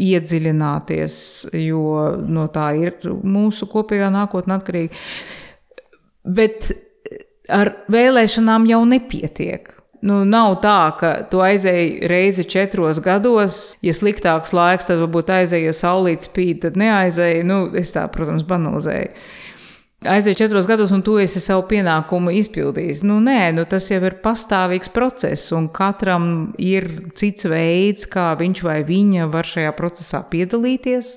iedziļināties, 0.00 1.18
jo 1.60 1.82
no 2.24 2.46
tā 2.54 2.70
ir 2.80 2.96
mūsu 3.04 3.68
kopīgā 3.68 4.08
nākotnē 4.14 4.56
atkarīga. 4.56 5.02
Bet 6.24 6.70
ar 7.52 7.74
vēlēšanām 7.92 8.64
jau 8.70 8.80
nepietiek. 8.88 9.68
Nu, 10.06 10.20
nav 10.28 10.60
tā, 10.62 10.78
ka 11.00 11.08
tu 11.30 11.40
aizēji 11.42 12.06
reizi 12.10 12.44
četros 12.46 13.00
gados, 13.02 13.74
ja 13.82 13.94
sliktāks 13.96 14.54
laiks, 14.54 14.86
tad 14.86 15.02
varbūt 15.02 15.32
aizēji, 15.40 15.66
ja 15.66 15.74
saulīt 15.74 16.28
spīd, 16.28 16.62
tad 16.62 16.78
neaizēji. 16.78 17.42
Nu, 17.48 17.64
es 17.78 17.90
tā, 17.96 18.06
protams, 18.14 18.46
banalizēju 18.46 19.10
aiziet 20.04 20.38
četros 20.38 20.66
gados, 20.66 20.90
un 20.90 21.02
tu 21.02 21.16
esi 21.18 21.40
savu 21.42 21.64
pienākumu 21.70 22.30
izpildījis. 22.38 23.02
Nu, 23.06 23.18
nē, 23.22 23.50
nu, 23.56 23.64
tas 23.68 23.88
jau 23.90 24.00
ir 24.06 24.18
pastāvīgs 24.22 24.92
process, 24.94 25.50
un 25.56 25.68
katram 25.74 26.52
ir 26.62 26.86
cits 27.18 27.48
veids, 27.50 28.06
kā 28.10 28.30
viņš 28.38 28.62
vai 28.66 28.78
viņa 28.86 29.28
var 29.32 29.48
šajā 29.48 29.74
procesā 29.78 30.22
piedalīties. 30.30 31.16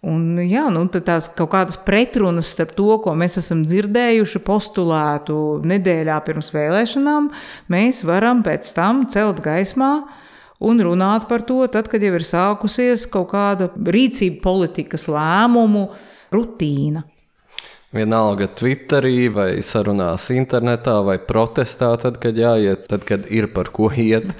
Un, 0.00 0.38
jā, 0.48 0.62
nu, 0.72 0.86
tās 0.88 1.26
kaut 1.36 1.50
kādas 1.52 1.76
pretrunas 1.84 2.48
starp 2.54 2.70
to, 2.72 2.88
ko 3.04 3.12
mēs 3.20 3.36
esam 3.42 3.66
dzirdējuši, 3.68 4.40
postulētu 4.46 5.34
nedēļā 5.68 6.16
pirms 6.24 6.48
vēlēšanām, 6.54 7.26
mēs 7.68 8.00
varam 8.08 8.40
pēc 8.46 8.70
tam 8.78 9.02
celt 9.12 9.42
gaismā 9.44 9.90
un 10.64 10.80
runāt 10.86 11.26
par 11.28 11.44
to, 11.44 11.58
tad, 11.68 11.90
kad 11.92 12.00
jau 12.00 12.14
ir 12.16 12.24
sākusies 12.24 13.04
kaut 13.12 13.28
kāda 13.34 13.68
rīcība, 13.76 14.40
politikas 14.46 15.04
lēmumu 15.04 15.90
rutīna. 16.32 17.04
Vienalga 17.92 18.48
Twitterī, 18.56 19.28
vai 19.34 19.50
sarunās 19.66 20.30
internetā, 20.32 20.96
vai 21.04 21.18
protestā, 21.20 21.92
tad, 22.00 22.16
kad 22.22 22.40
jāiet, 22.40 22.88
tad, 22.88 23.04
kad 23.04 23.28
ir 23.28 23.50
par 23.52 23.68
ko 23.74 23.92
iet. 23.92 24.32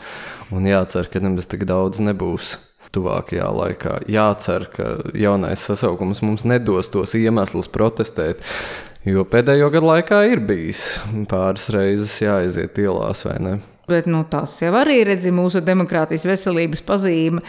Un 0.55 0.65
jācer, 0.65 1.11
ka 1.13 1.21
nemaz 1.21 1.51
tik 1.51 1.69
daudz 1.69 2.01
nebūs 2.01 2.57
tuvākajā 2.95 3.49
laikā. 3.55 3.97
Jācer, 4.11 4.67
ka 4.75 4.93
jaunais 5.17 5.65
sasaukums 5.67 6.23
mums 6.27 6.47
nedos 6.49 6.91
tos 6.93 7.15
iemeslus 7.19 7.71
protestēt. 7.73 8.43
Jo 9.09 9.25
pēdējo 9.25 9.71
gadu 9.73 9.93
laikā 9.95 10.25
ir 10.29 10.43
bijis 10.45 10.85
pāris 11.31 11.71
reizes 11.73 12.19
jāiziet 12.21 12.77
ielās, 12.83 13.25
vai 13.25 13.39
ne? 13.41 13.55
Bet 13.91 14.07
nu, 14.11 14.23
tas 14.31 14.55
jau 14.63 14.71
arī 14.79 15.01
ir 15.03 15.11
mūsu 15.35 15.61
demokrātijas 15.65 16.25
veselības 16.29 16.83
pazīme, 16.87 17.43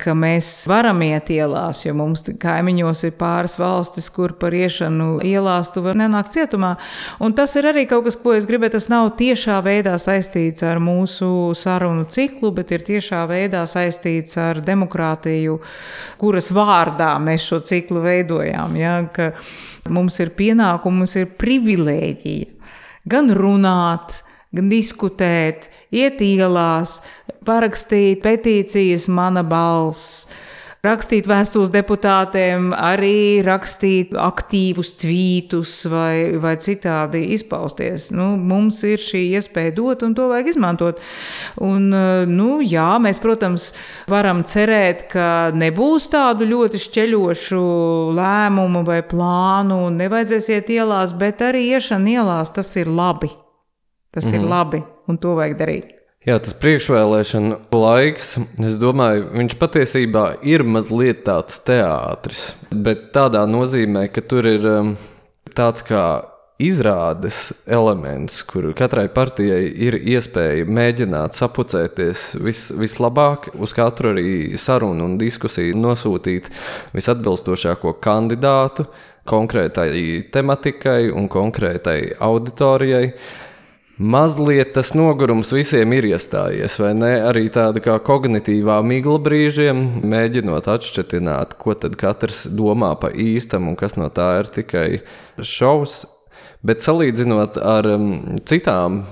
ka 0.00 0.14
mēs 0.14 0.48
varam 0.70 1.00
iet 1.02 1.32
ielās, 1.34 1.82
jo 1.84 1.94
mums 1.98 2.22
kaimiņos 2.40 3.02
ir 3.08 3.16
pāris 3.18 3.56
valstis, 3.58 4.06
kur 4.14 4.36
par 4.38 4.54
iešanu 4.54 5.18
ielās 5.26 5.72
tu 5.74 5.82
vari 5.84 6.04
nenākt 6.04 6.36
cietumā. 6.36 6.76
Un 7.20 7.34
tas 7.34 7.56
ir 7.58 7.68
arī 7.72 7.86
kaut 7.90 8.06
kas, 8.06 8.18
ko 8.20 8.36
es 8.36 8.46
gribēju. 8.48 8.76
Tas 8.76 8.86
nav 8.92 9.10
tiešā 9.18 9.58
veidā 9.66 9.96
saistīts 9.98 10.62
ar 10.66 10.78
mūsu 10.82 11.50
sarunu 11.58 12.06
ciklu, 12.12 12.52
bet 12.54 12.70
ir 12.76 12.86
tiešā 12.86 13.24
veidā 13.30 13.64
saistīts 13.70 14.38
ar 14.40 14.62
demokrātiju, 14.64 15.58
kuras 16.22 16.52
vārdā 16.54 17.12
mēs 17.22 17.50
šo 17.50 17.60
ciklu 17.66 18.04
veidojām. 18.06 18.78
Ja? 18.78 18.96
Ka 19.12 19.32
mums 19.90 20.22
ir 20.22 20.32
pienākums, 20.38 21.18
ir 21.18 21.30
privilēģija 21.40 22.56
gan 23.10 23.30
runāt, 23.34 24.20
gan 24.20 24.29
diskutēt, 24.50 25.70
iet 25.94 26.20
ielās, 26.24 27.00
parakstīt 27.46 28.22
petīcijas, 28.24 29.06
mana 29.08 29.44
balss, 29.46 30.26
rakstīt 30.82 31.28
vēstules 31.28 31.70
deputātiem, 31.70 32.70
arī 32.74 33.42
rakstīt 33.44 34.14
aktīvus 34.16 34.94
tvītus 35.00 35.74
vai, 35.92 36.38
vai 36.40 36.54
citādi 36.62 37.26
izpausties. 37.36 38.08
Nu, 38.16 38.32
mums 38.36 38.80
ir 38.88 39.02
šī 39.04 39.26
iespēja 39.36 39.74
dot, 39.76 40.04
un 40.06 40.16
to 40.16 40.30
vajag 40.32 40.50
izmantot. 40.54 41.02
Un, 41.62 41.90
nu, 42.32 42.48
jā, 42.64 42.88
mēs, 43.02 43.20
protams, 43.22 43.70
varam 44.10 44.42
cerēt, 44.48 45.06
ka 45.12 45.28
nebūs 45.54 46.08
tādu 46.14 46.48
ļoti 46.48 46.80
šķeļošu 46.88 47.62
lēmumu 48.16 48.82
vai 48.88 49.02
plānu, 49.06 49.84
un 49.90 50.00
nevajadzēs 50.00 50.50
iet 50.56 50.74
ielās, 50.80 51.14
bet 51.14 51.44
arī 51.44 51.68
iešana 51.76 52.18
ielās 52.18 52.56
tas 52.56 52.74
ir 52.80 52.90
labi. 52.90 53.30
Tas 54.10 54.24
mm 54.24 54.30
-hmm. 54.30 54.34
ir 54.34 54.40
mhm. 54.40 54.50
labi, 54.50 54.82
un 55.08 55.18
to 55.18 55.34
vajag 55.34 55.58
darīt. 55.58 55.84
Jā, 56.20 56.34
tas 56.38 56.52
priekšvēlēšana 56.52 57.56
laiks, 57.72 58.34
es 58.58 58.74
domāju, 58.76 59.30
viņš 59.32 59.54
patiesībā 59.56 60.24
ir 60.42 60.64
mazliet 60.64 61.24
tāds 61.24 61.56
teātris. 61.64 62.52
Bet 62.70 63.12
tādā 63.14 63.46
nozīmē, 63.48 64.12
ka 64.12 64.20
tur 64.20 64.46
ir 64.46 64.66
um, 64.66 64.96
tāds 65.56 65.80
kā 65.80 66.04
izrādes 66.60 67.54
elements, 67.64 68.42
kur 68.44 68.68
katrai 68.76 69.06
partijai 69.08 69.62
ir 69.86 69.96
iespēja 69.96 70.68
mēģināt 70.68 71.38
sapucēties 71.38 72.24
vis, 72.44 72.66
vislabāk, 72.76 73.48
uz 73.56 73.72
katru 73.72 74.12
arī 74.12 74.58
sarunu 74.60 75.08
un 75.08 75.16
diskusiju 75.20 75.78
nosūtīt 75.80 76.50
visatbilstošāko 76.92 77.96
kandidātu 78.04 78.90
konkrētai 79.30 80.26
tematikai 80.32 81.08
un 81.14 81.30
konkrētai 81.32 82.00
auditorijai. 82.20 83.14
Mazliet 84.00 84.70
tas 84.72 84.94
nogurums 84.96 85.50
visiem 85.52 85.90
ir 85.92 86.06
iestājies, 86.08 86.78
vai 86.80 86.94
ne? 86.96 87.10
Arī 87.20 87.50
tāda 87.52 87.82
kā 87.84 87.98
kognitīvā 88.00 88.78
migla 88.80 89.18
brīžiem, 89.20 89.82
mēģinot 90.08 90.70
atšķirt, 90.72 91.18
ko 91.60 91.74
tad 91.76 91.98
katrs 92.00 92.46
domā 92.48 92.94
pa 92.96 93.10
īstam 93.12 93.66
un 93.68 93.74
kas 93.76 93.98
no 94.00 94.06
tā 94.08 94.30
ir 94.38 94.48
tikai 94.54 94.86
šovs. 95.36 96.06
Bet 96.64 96.80
salīdzinot 96.80 97.58
ar 97.60 97.88
um, 97.92 98.38
citām 98.48 99.02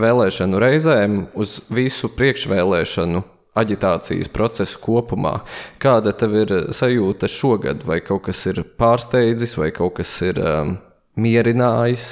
vēlēšanu 0.00 0.62
reizēm, 0.64 1.18
uz 1.36 1.58
visu 1.68 2.08
priekšvēlēšanu 2.16 3.20
aģitācijas 3.52 4.32
procesu 4.32 4.80
kopumā, 4.80 5.42
kāda 5.76 6.14
tev 6.16 6.38
ir 6.40 6.54
sajūta 6.72 7.28
šogad? 7.28 7.84
Vai 7.84 8.00
kaut 8.00 8.24
kas 8.30 8.40
ir 8.48 8.62
pārsteidzis, 8.80 9.58
vai 9.60 9.68
kaut 9.76 9.98
kas 10.00 10.14
ir 10.24 10.40
um, 10.40 10.72
mierinājis? 11.20 12.08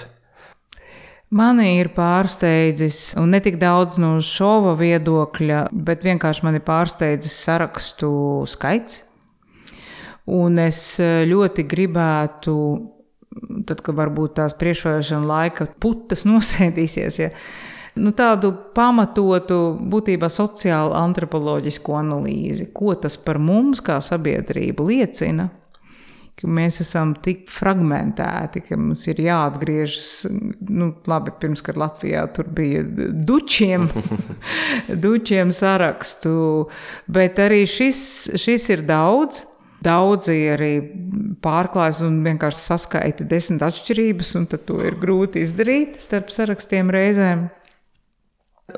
Mani 1.34 1.72
ir 1.80 1.88
pārsteidzis, 1.90 3.16
un 3.18 3.32
ne 3.34 3.40
tik 3.42 3.56
daudz 3.58 3.96
no 3.98 4.12
šova 4.22 4.76
viedokļa, 4.78 5.64
bet 5.74 6.04
vienkārši 6.06 6.44
mani 6.46 6.60
pārsteidzis 6.62 7.34
sarakstu 7.48 8.10
skaits. 8.46 9.02
Un 10.30 10.58
es 10.62 11.00
eh, 11.02 11.24
ļoti 11.26 11.64
gribētu, 11.66 12.54
tad, 13.66 13.82
kad 13.82 13.98
varbūt 13.98 14.36
tās 14.38 14.54
priekšvēlēšana 14.58 15.26
laika 15.26 15.66
putas 15.82 16.22
nosēdīsies, 16.30 17.18
ja, 17.18 17.32
nu, 17.98 18.14
tādu 18.14 18.52
pamatotu, 18.78 19.60
būtībā 19.82 20.30
sociālu 20.30 20.94
antropoloģisku 20.94 21.98
analīzi, 22.06 22.70
ko 22.70 22.94
tas 23.02 23.18
par 23.18 23.42
mums 23.42 23.82
kā 23.82 23.98
sabiedrību 23.98 24.90
liecina 24.92 25.50
ka 26.36 26.48
mēs 26.52 26.82
esam 26.84 27.14
tik 27.24 27.46
fragmentēti, 27.48 28.60
ka 28.66 28.76
mums 28.76 29.06
ir 29.08 29.22
jāatgriežas. 29.24 30.10
Nu, 30.68 30.90
labi, 31.08 31.32
pirms 31.40 31.64
kad 31.64 31.78
Latvijā 31.80 32.26
tur 32.36 32.50
bija 32.52 32.82
dučiem, 32.84 33.88
dučiem 35.06 35.52
sarakstu, 35.54 36.36
bet 37.08 37.40
arī 37.40 37.64
šis, 37.70 38.00
šis 38.36 38.72
ir 38.76 38.86
daudz. 38.88 39.44
Daudzi 39.86 40.34
arī 40.50 40.70
pārklājas 41.44 42.00
un 42.02 42.16
vienkārši 42.24 42.58
saskaita 42.58 43.26
desmit 43.28 43.60
atšķirības, 43.62 44.30
un 44.40 44.46
to 44.50 44.78
ir 44.82 44.96
grūti 44.98 45.44
izdarīt 45.44 46.00
starp 46.02 46.32
sarakstiem 46.34 46.90
reizēm. 46.90 47.44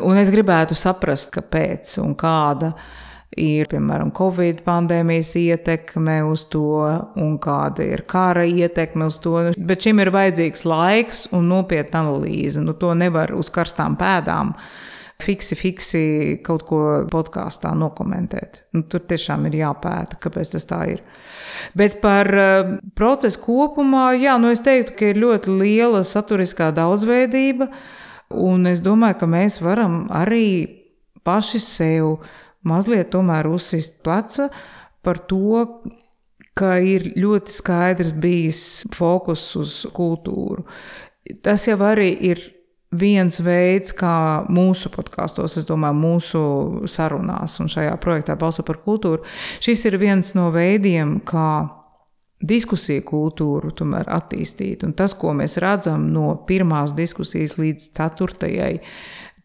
Un 0.04 0.18
es 0.20 0.28
gribētu 0.34 0.76
saprast, 0.76 1.30
kāpēc 1.32 1.94
un 2.02 2.12
kāda 2.18 2.74
ir 2.74 3.07
ir, 3.36 3.68
piemēram, 3.70 4.10
Covid 4.16 4.62
pandēmijas 4.66 5.34
ietekme 5.38 6.20
uz 6.28 6.46
to, 6.52 6.80
un 7.20 7.36
kāda 7.42 7.84
ir 7.84 8.04
kara 8.08 8.46
ietekme 8.48 9.08
uz 9.10 9.18
to. 9.24 9.36
Bet 9.58 9.84
šim 9.84 10.00
ir 10.02 10.12
vajadzīgs 10.14 10.64
laiks 10.68 11.26
un 11.36 11.50
nopietna 11.52 12.04
analīze. 12.06 12.62
Nu, 12.64 12.76
to 12.78 12.94
nevar 12.96 13.34
uz 13.36 13.50
karstām 13.52 13.98
pēdām 14.00 14.54
fiksi, 15.22 15.58
fiksi 15.58 16.02
kaut 16.46 16.64
ko 16.68 16.80
podkāstā 17.10 17.74
nokomentēt. 17.76 18.62
Nu, 18.76 18.84
tur 18.88 19.04
tiešām 19.10 19.48
ir 19.50 19.58
jāpēta, 19.60 20.18
kāpēc 20.22 20.54
tas 20.54 20.68
tā 20.70 20.80
ir. 20.94 21.04
Bet 21.78 22.00
par 22.02 22.30
uh, 22.32 22.74
procesu 22.96 23.42
kopumā, 23.44 24.12
jā, 24.18 24.38
nu 24.40 24.52
es 24.54 24.62
teiktu, 24.64 24.96
ka 24.98 25.12
ir 25.12 25.22
ļoti 25.24 25.58
liela 25.60 26.04
saturiskā 26.06 26.70
daudzveidība, 26.76 27.68
un 28.38 28.68
es 28.70 28.82
domāju, 28.84 29.20
ka 29.20 29.30
mēs 29.30 29.58
varam 29.64 30.04
arī 30.14 30.48
paši 31.26 31.60
sev 31.60 32.20
mazliet 32.66 33.10
tomēr 33.14 33.48
uzsist 33.50 34.02
pleca 34.04 34.48
par 35.04 35.20
to, 35.30 35.64
ka 36.58 36.78
ir 36.82 37.12
ļoti 37.14 37.54
skaidrs 37.54 38.12
bijis 38.18 38.62
fokus 38.96 39.44
uz 39.58 39.80
kultūru. 39.94 40.64
Tas 41.44 41.68
jau 41.68 41.78
arī 41.86 42.10
ir 42.30 42.42
viens 42.98 43.36
veids, 43.44 43.92
kā 43.92 44.44
mūsu 44.48 44.90
podkāstos, 44.92 45.58
es 45.60 45.66
domāju, 45.68 45.98
mūsu 45.98 46.42
sarunās 46.88 47.58
un 47.60 47.68
šajā 47.70 47.94
projektā 48.00 48.36
Balso 48.40 48.64
par 48.66 48.80
kultūru. 48.84 49.26
Šis 49.64 49.84
ir 49.90 49.98
viens 50.00 50.32
no 50.38 50.48
veidiem, 50.54 51.18
kā 51.28 51.68
diskusiju 52.38 53.02
kultūru 53.06 53.72
tomēr 53.76 54.08
attīstīt. 54.14 54.84
Un 54.86 54.94
tas, 54.98 55.14
ko 55.18 55.34
mēs 55.36 55.58
redzam 55.62 56.08
no 56.14 56.32
pirmās 56.48 56.94
diskusijas 56.96 57.56
līdz 57.58 57.90
ceturtajai, 57.98 58.78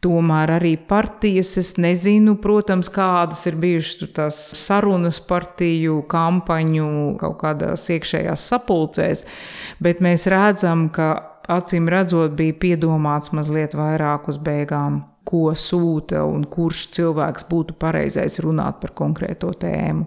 Tomēr 0.03 0.51
arī 0.57 0.73
partijas, 0.75 1.53
es 1.61 1.69
nezinu, 1.79 2.35
protams, 2.43 2.89
kādas 2.91 3.45
ir 3.47 3.55
bijušas 3.61 4.09
tās 4.17 4.39
sarunas 4.59 5.21
partiju 5.23 6.01
kampaņu 6.11 6.87
kaut 7.21 7.37
kādās 7.39 7.87
iekšējās 7.93 8.47
sapulcēs, 8.51 9.23
bet 9.83 10.03
mēs 10.03 10.27
redzam, 10.31 10.89
ka 10.91 11.13
acīm 11.47 11.87
redzot 11.91 12.35
bija 12.35 12.57
piedomāts 12.59 13.31
mazliet 13.35 13.77
vairāk 13.79 14.27
uz 14.31 14.39
beigām, 14.43 15.05
ko 15.23 15.53
sūta 15.55 16.25
un 16.27 16.43
kurš 16.51 16.89
cilvēks 16.97 17.47
būtu 17.47 17.79
pareizais 17.79 18.41
runāt 18.43 18.81
par 18.83 18.91
konkrēto 18.99 19.53
tēmu. 19.55 20.03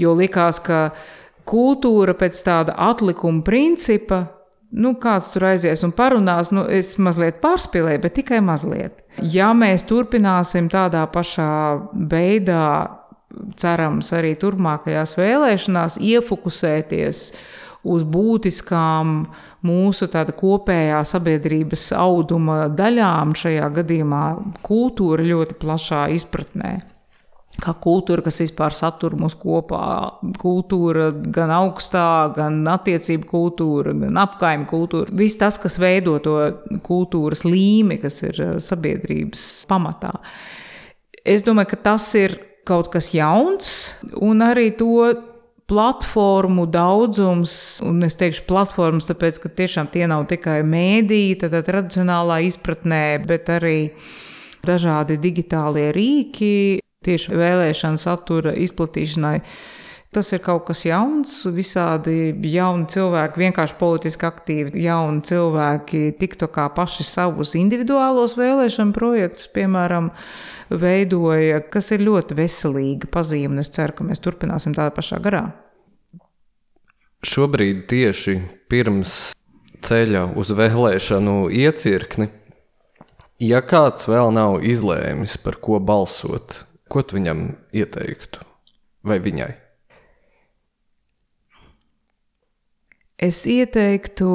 Jo 0.00 0.16
likās, 0.16 0.56
ka 0.64 0.88
kultūra 1.44 2.16
pēc 2.16 2.40
tāda 2.46 2.74
atlikuma 2.88 3.44
principa 3.44 4.24
nu, 4.70 4.94
kāds 5.00 5.30
tur 5.34 5.48
aizies 5.50 5.82
un 5.86 5.92
parunās, 5.96 6.52
nu, 6.54 6.64
es 6.70 6.94
mazliet 7.02 7.40
pārspīlēju, 7.42 8.02
bet 8.04 8.16
tikai 8.20 8.40
mazliet. 8.44 9.02
Ja 9.20 9.50
mēs 9.56 9.84
turpināsim 9.88 10.70
tādā 10.72 11.04
pašā 11.10 11.52
veidā, 12.10 12.66
cerams, 13.60 14.10
arī 14.16 14.34
turpmākajās 14.38 15.16
vēlēšanās, 15.18 16.00
iefokusēties 16.02 17.24
uz 17.90 18.04
būtiskām 18.04 19.14
mūsu 19.64 20.08
kopējā 20.10 21.00
sabiedrības 21.06 21.90
auduma 21.96 22.66
daļām, 22.68 23.34
šajā 23.38 23.70
gadījumā 23.80 24.24
kultūra 24.66 25.24
ļoti 25.24 25.56
plašā 25.62 26.08
izpratnē 26.18 26.89
kā 27.62 27.74
kultūra, 27.82 28.24
kas 28.24 28.40
vispār 28.42 28.74
satur 28.76 29.16
mūs 29.20 29.36
kopā. 29.38 29.84
Kultūra, 30.40 31.10
gan 31.34 31.52
augstā, 31.54 32.32
gan 32.36 32.60
attiecību 32.72 33.28
kultūra, 33.30 33.94
gan 33.96 34.20
apkaimē 34.24 34.68
kultūra. 34.70 35.12
Viss 35.16 35.40
tas, 35.40 35.58
kas 35.60 35.78
veido 35.82 36.18
to 36.24 36.36
kultūras 36.86 37.44
līmeni, 37.46 38.00
kas 38.02 38.22
ir 38.26 38.40
eh, 38.40 38.54
sabiedrības 38.62 39.46
pamatā. 39.70 40.14
Es 41.24 41.44
domāju, 41.46 41.74
ka 41.74 41.82
tas 41.90 42.06
ir 42.18 42.38
kaut 42.68 42.90
kas 42.92 43.12
jauns, 43.14 43.70
un 44.20 44.44
arī 44.44 44.70
to 44.78 45.10
platformu 45.70 46.66
daudzums, 46.66 47.52
un 47.86 48.02
es 48.02 48.16
teikšu 48.18 48.42
platformas, 48.48 49.06
tāpēc, 49.06 49.38
ka 49.42 49.52
tiešām 49.60 49.90
tie 49.94 50.06
nav 50.10 50.26
tikai 50.30 50.60
mēdīji, 50.66 51.38
tādā 51.44 51.62
tradicionālā 51.66 52.40
izpratnē, 52.48 53.04
bet 53.26 53.52
arī 53.54 53.76
dažādi 54.66 55.16
digitālie 55.22 55.88
rīki, 55.94 56.80
tieši 57.00 57.32
vēlēšana 57.32 57.96
satura 57.96 58.52
izplatīšanai. 58.60 59.38
Tas 60.10 60.32
ir 60.34 60.40
kaut 60.42 60.64
kas 60.66 60.82
jauns, 60.84 61.32
visādi 61.54 62.32
jauni 62.50 62.88
cilvēki, 62.90 63.40
vienkārši 63.44 63.76
politiski 63.78 64.26
aktīvi, 64.26 64.82
jauni 64.84 65.22
cilvēki, 65.24 66.00
tikto 66.18 66.50
kā 66.50 66.66
paši 66.74 67.06
savus 67.06 67.54
individuālos 67.56 68.34
vēlēšanu 68.36 68.92
projektus, 68.96 69.46
piemēram, 69.54 70.10
veidoja, 70.82 71.62
kas 71.72 71.92
ir 71.94 72.02
ļoti 72.04 72.36
veselīga 72.42 73.08
pazīme. 73.14 73.62
Es 73.62 73.70
ceru, 73.72 73.94
ka 73.96 74.08
mēs 74.10 74.20
turpināsim 74.20 74.74
tādā 74.76 74.90
pašā 74.96 75.22
garā. 75.22 75.44
Šobrīd 77.24 77.86
tieši 77.88 78.40
pirms 78.68 79.20
ceļa 79.86 80.26
uz 80.36 80.50
vēlēšanu 80.58 81.44
iecirkni, 81.54 82.28
ja 83.40 83.62
kāds 83.62 84.10
vēl 84.10 84.34
nav 84.36 84.58
izlēmis, 84.66 85.38
par 85.40 85.62
ko 85.62 85.78
balsot, 85.78 86.64
Ko 86.90 87.02
tu 87.06 87.14
viņam 87.18 87.44
ieteiktu 87.76 88.42
vai 89.06 89.18
viņai? 89.22 89.50
Es 93.20 93.44
ieteiktu 93.46 94.30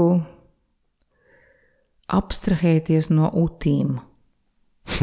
abstrahēties 2.16 3.10
no 3.12 3.32
utīm. 3.42 3.98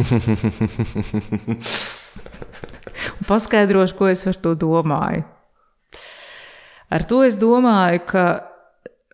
Paskaidrošu, 3.29 3.97
ko 3.99 4.09
es 4.13 4.23
ar 4.31 4.37
to 4.39 4.55
domāju. 4.59 5.25
Ar 6.93 7.03
to 7.09 7.23
es 7.27 7.37
domāju, 7.41 8.01
ka 8.07 8.25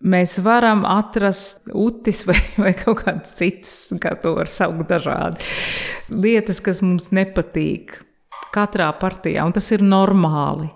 mēs 0.03 0.39
varam 0.45 0.85
atrast 0.87 1.63
utis 1.73 2.25
vai, 2.29 2.39
vai 2.61 2.75
kaut 2.77 3.03
kādus 3.05 3.33
citus, 3.39 3.77
kā 4.03 4.15
to 4.23 4.35
var 4.39 4.49
saukt 4.51 4.87
dažādi. 4.91 5.41
Lietas, 6.13 6.61
kas 6.65 6.83
mums 6.85 7.11
nepatīk, 7.15 7.99
katrā 8.55 8.89
partijā, 9.01 9.45
un 9.47 9.55
tas 9.57 9.69
ir 9.75 9.85
normāli. 9.85 10.71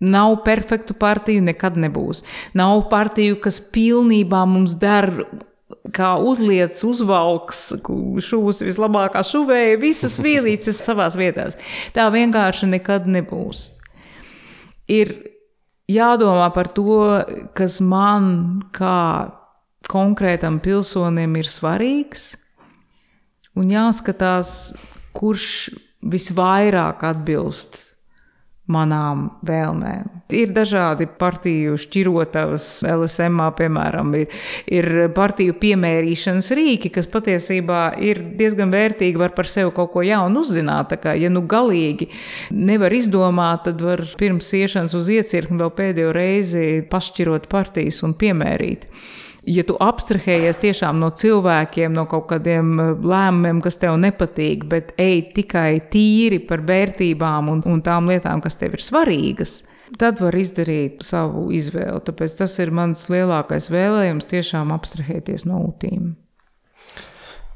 Nav 0.00 0.38
perfektu 0.46 0.94
partiju, 0.96 1.42
nekad 1.44 1.76
nebūs. 1.76 2.22
Nav 2.56 2.86
partiju, 2.92 3.36
kas 3.44 3.60
pilnībā 3.60 4.46
mums 4.48 4.78
der 4.80 5.10
kā 5.94 6.14
uzliekas, 6.24 6.82
uzvalks, 6.88 7.60
šūs 8.24 8.62
vislabākā 8.64 9.22
šuvēja, 9.26 9.80
visas 9.80 10.18
vielītes 10.22 10.80
savās 10.82 11.18
vietās. 11.20 11.58
Tā 11.96 12.08
vienkārši 12.12 12.70
nekad 12.72 13.08
nebūs. 13.10 13.68
Ir 14.90 15.12
jādomā 15.90 16.48
par 16.54 16.72
to, 16.74 17.02
kas 17.56 17.78
man 17.84 18.32
kā 18.76 19.36
konkrētam 19.90 20.60
pilsonim 20.62 21.36
ir 21.40 21.48
svarīgs, 21.50 22.32
un 23.58 23.70
jāskatās, 23.72 24.72
kurš 25.16 25.70
visvairāk 26.02 27.04
atbilst 27.04 27.89
manām 28.70 29.28
vēlmēm. 29.46 30.08
Ir 30.34 30.52
dažādi 30.54 31.08
partiju 31.18 31.74
šķirotavas, 31.80 32.66
LSM, 32.86 33.40
piemēram, 33.58 34.12
ir, 34.20 34.36
ir 34.70 34.90
partiju 35.16 35.56
piemērīšanas 35.60 36.52
rīki, 36.56 36.92
kas 36.94 37.10
patiesībā 37.10 37.82
ir 38.06 38.22
diezgan 38.38 38.70
vērtīgi, 38.74 39.18
var 39.20 39.34
par 39.36 39.50
sevi 39.50 39.72
kaut 39.74 39.92
ko 39.94 40.04
jaunu 40.06 40.44
uzzināt. 40.44 40.92
Tā 40.92 41.00
kā, 41.02 41.16
ja 41.18 41.32
nu 41.32 41.42
galīgi 41.50 42.10
nevar 42.54 42.94
izdomāt, 42.94 43.66
tad 43.66 43.82
var 43.84 44.04
pirms 44.20 44.52
iešanas 44.60 44.94
uz 44.98 45.10
iecirkni 45.16 45.58
vēl 45.60 45.74
pēdējo 45.80 46.14
reizi 46.14 46.68
pašķirot 46.90 47.50
partijas 47.50 48.04
un 48.06 48.14
piemērīt 48.18 48.86
ja 49.48 49.64
tu 49.66 49.76
abstrahējies 49.80 50.58
tiešām 50.60 51.00
no 51.00 51.10
cilvēkiem, 51.16 51.92
no 51.96 52.04
kaut 52.10 52.28
kādiem 52.30 52.72
eh, 52.80 52.90
lēmumiem, 53.12 53.60
kas 53.64 53.80
tev 53.80 53.96
nepatīk, 54.00 54.66
bet 54.70 54.92
ej 55.00 55.30
tikai 55.36 55.80
tīri 55.92 56.40
par 56.46 56.64
vērtībām 56.68 57.50
un, 57.52 57.62
un 57.68 57.82
tām 57.84 58.10
lietām, 58.10 58.42
kas 58.44 58.59
tev 58.60 58.78
ir 58.78 58.84
svarīgas, 58.84 59.60
tad 59.98 60.22
var 60.22 60.36
izdarīt 60.38 61.04
savu 61.06 61.48
izvēli. 61.56 62.02
Tāpēc 62.06 62.38
tas 62.42 62.58
ir 62.62 62.74
mans 62.74 63.08
lielākais 63.12 63.70
vēlējums 63.72 64.28
tiešām 64.30 64.74
abstrahēties 64.76 65.48
no 65.50 65.64
utīm. 65.70 66.12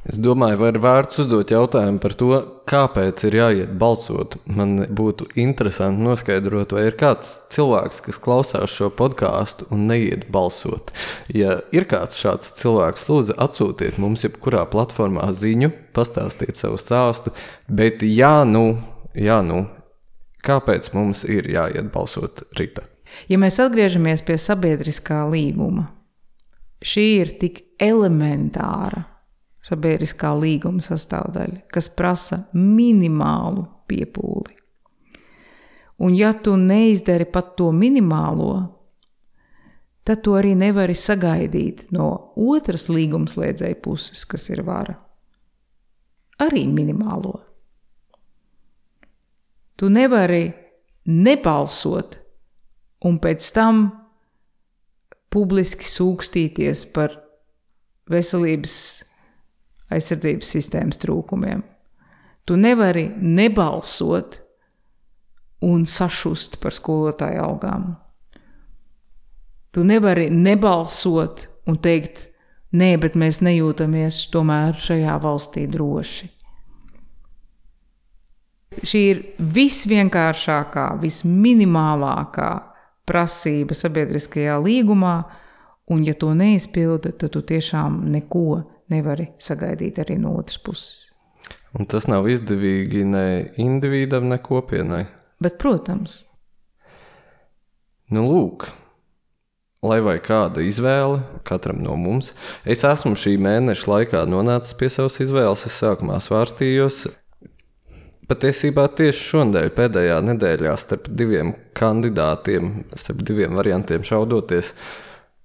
Es 0.04 0.18
domāju, 0.20 0.58
vai 0.60 0.68
ir 0.68 0.76
vērts 0.84 1.16
uzdot 1.22 1.48
jautājumu 1.48 1.96
par 2.02 2.12
to, 2.20 2.28
kāpēc 2.68 3.22
ir 3.24 3.36
jāiet 3.38 3.70
balsot. 3.80 4.36
Man 4.44 4.82
būtu 4.92 5.30
interesanti 5.40 6.04
noskaidrot, 6.04 6.74
vai 6.76 6.82
ir 6.90 6.98
kāds 7.00 7.30
cilvēks, 7.54 8.02
kas 8.04 8.20
klausās 8.20 8.74
šo 8.74 8.90
podkāstu 8.92 9.64
un 9.72 9.86
neiet 9.88 10.26
balsot. 10.34 10.92
Ja 11.32 11.62
ir 11.72 11.88
kāds 11.88 12.20
šāds 12.20 12.52
cilvēks, 12.58 13.06
lūdzu, 13.08 13.38
atsūtiet 13.46 13.96
mums 14.02 14.26
jebkurā 14.26 14.66
platformā 14.68 15.30
ziņu, 15.32 15.72
pastāstiet 15.96 16.60
savu 16.60 16.76
stāstu. 16.80 17.32
Bet, 17.64 18.04
jā, 18.04 18.42
nu, 18.44 18.74
jā, 19.16 19.40
nu, 19.46 19.64
kāpēc 20.44 20.90
mums 20.94 21.24
ir 21.28 21.48
jāiet 21.50 21.90
balsot 21.94 22.44
Rīta? 22.58 22.84
Ja 23.30 23.38
mēs 23.40 23.60
atgriežamies 23.62 24.24
pie 24.26 24.36
sabiedriskā 24.40 25.22
līguma, 25.30 25.86
šī 26.84 27.06
ir 27.20 27.34
tik 27.40 27.60
elementāra 27.82 29.04
sabiedriskā 29.64 30.34
līguma 30.36 30.84
sastāvdaļa, 30.84 31.64
kas 31.72 31.88
prasa 31.88 32.42
minimālu 32.52 33.64
piepūli. 33.88 34.58
Un 36.04 36.16
ja 36.18 36.32
tu 36.34 36.56
neizdari 36.58 37.24
pat 37.30 37.54
to 37.56 37.70
minimālo, 37.72 38.50
tad 40.04 40.24
to 40.26 40.34
arī 40.36 40.52
nevari 40.58 40.96
sagaidīt 40.98 41.86
no 41.94 42.34
otras 42.36 42.90
līgumslēdzēja 42.92 43.78
puses, 43.84 44.26
kas 44.28 44.50
ir 44.50 44.64
vara. 44.66 44.98
Arī 46.42 46.66
minimālo. 46.68 47.38
Tu 49.76 49.90
nevari 49.90 50.52
nebalsot 51.10 52.18
un 53.04 53.18
pēc 53.20 53.48
tam 53.56 53.84
publiski 55.34 55.88
sūkstīties 55.88 56.84
par 56.94 57.16
veselības 58.10 58.76
aizsardzības 59.94 60.52
sistēmas 60.56 61.00
trūkumiem. 61.02 61.64
Tu 62.44 62.56
nevari 62.60 63.08
nebalsot 63.18 64.38
un 65.64 65.86
sašust 65.88 66.58
par 66.62 66.76
skolotāju 66.76 67.42
algām. 67.42 67.94
Tu 69.74 69.82
nevari 69.82 70.28
nebalsot 70.30 71.48
un 71.66 71.80
teikt, 71.82 72.28
nē, 72.76 72.94
bet 73.00 73.16
mēs 73.18 73.40
nejūtamies 73.42 74.20
tomēr 74.30 74.76
šajā 74.78 75.16
valstī 75.24 75.64
droši. 75.70 76.28
Šī 78.82 79.02
ir 79.10 79.22
visvienkāršākā, 79.54 80.88
visminimālākā 81.02 82.50
prasība 83.08 83.76
sabiedriskajā 83.76 84.58
līgumā, 84.64 85.16
un, 85.92 86.04
ja 86.08 86.16
to 86.18 86.32
neizpilda, 86.34 87.12
tad 87.20 87.34
tu 87.36 87.44
tiešām 87.44 88.02
neko 88.16 88.62
nevari 88.92 89.30
sagaidīt 89.38 90.00
arī 90.02 90.18
no 90.20 90.34
otras 90.40 90.58
puses. 90.58 91.10
Un 91.74 91.86
tas 91.90 92.06
nav 92.10 92.28
izdevīgi 92.30 93.02
ne 93.06 93.26
individam, 93.60 94.30
ne 94.30 94.38
kopienai. 94.38 95.04
Bet, 95.42 95.58
protams, 95.58 96.22
Nu, 98.12 98.26
lūk, 98.28 98.66
lai 99.80 99.96
vai 100.04 100.18
kāda 100.20 100.60
izvēle 100.60 101.22
katram 101.48 101.78
no 101.80 101.94
mums, 101.96 102.34
es 102.68 102.84
esmu 102.84 103.16
šī 103.16 103.38
mēneša 103.40 103.88
laikā 103.88 104.20
nonācis 104.28 104.76
pie 104.76 104.90
savas 104.92 105.16
izvēles. 105.24 105.64
Es 105.64 105.78
sākumā 105.80 106.18
svārstījos. 106.20 107.06
Patiesībā 108.24 108.86
tieši 108.96 109.20
šonadēļ, 109.30 109.70
pēdējā 109.76 110.18
nedēļā, 110.24 110.74
starp 110.80 111.10
diviem 111.12 111.52
kandidātiem, 111.76 112.84
starp 112.96 113.20
diviem 113.26 113.56
variantiem 113.58 114.04
šaudoties, 114.06 114.72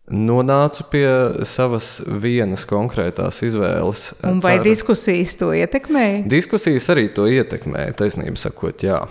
nonācu 0.09 0.85
pie 0.89 1.07
savas 1.45 1.99
vienas 2.07 2.63
konkrētās 2.69 3.41
izvēles. 3.45 4.13
un 4.23 4.39
vai 4.39 4.55
Ceru- 4.57 4.63
diskusijas 4.69 5.35
to 5.37 5.51
ietekmēja? 5.53 6.23
Diskusijas 6.27 6.87
arī 6.89 7.09
to 7.13 7.27
ietekmē, 7.27 7.93
taisnība 7.99 8.37
sakot, 8.37 8.79
jā. 8.81 9.07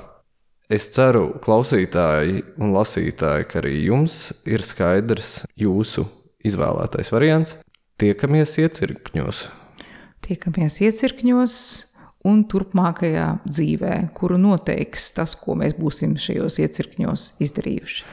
Es 0.69 0.89
ceru, 0.93 1.39
klausītāji 1.41 2.43
un 2.59 2.73
lasītāji, 2.73 3.47
ka 3.49 3.61
arī 3.63 3.85
jums 3.87 4.33
ir 4.45 4.61
skaidrs 4.61 5.45
jūsu 5.57 6.05
izvēlētais 6.45 7.09
variants. 7.13 7.55
Tiekamies 7.99 8.53
iecirkņos. 8.61 9.49
Tiekamies 10.29 10.77
iecirkņos 10.85 11.55
un 12.27 12.43
turpmākajā 12.51 13.29
dzīvē, 13.47 13.95
kuru 14.17 14.39
noteiks 14.41 15.13
tas, 15.17 15.37
ko 15.39 15.55
mēs 15.59 15.77
būsim 15.79 16.17
šajos 16.19 16.59
iecirkņos 16.65 17.29
izdarījuši. 17.45 18.05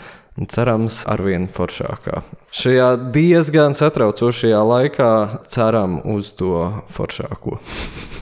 Cerams, 0.52 1.00
arvien 1.08 1.46
foršākā. 1.48 2.20
Šajā 2.52 2.90
diezgan 3.16 3.72
satraucošajā 3.78 4.60
laikā 4.68 5.12
ceram 5.48 6.02
uz 6.12 6.34
to 6.36 6.84
foršāko. 6.92 7.62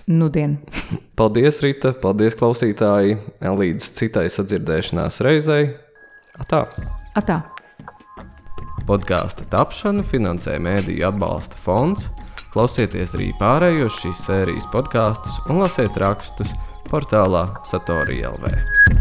Nudien! 0.06 0.60
Paldies, 1.18 1.64
Rīta! 1.66 1.96
Paldies, 1.98 2.38
klausītāji! 2.38 3.18
Līdz 3.42 3.90
citai 3.98 4.28
sadzirdēšanās 4.30 5.18
reizei! 5.26 5.74
Atā! 6.38 6.68
Atā! 7.18 7.42
Podkāstu 8.84 9.48
tapšanu 9.50 10.04
finansē 10.06 10.60
Mēdīļu 10.62 11.08
atbalsta 11.08 11.58
fonds. 11.66 12.10
Klausieties 12.54 13.16
arī 13.18 13.32
pārējos 13.40 13.96
šīs 14.04 14.20
sērijas 14.28 14.68
podkāstus 14.70 15.40
un 15.50 15.64
lasiet 15.64 15.98
rakstus 15.98 16.54
portālā 16.92 17.48
Satorija 17.66 18.30
LV. 18.36 18.93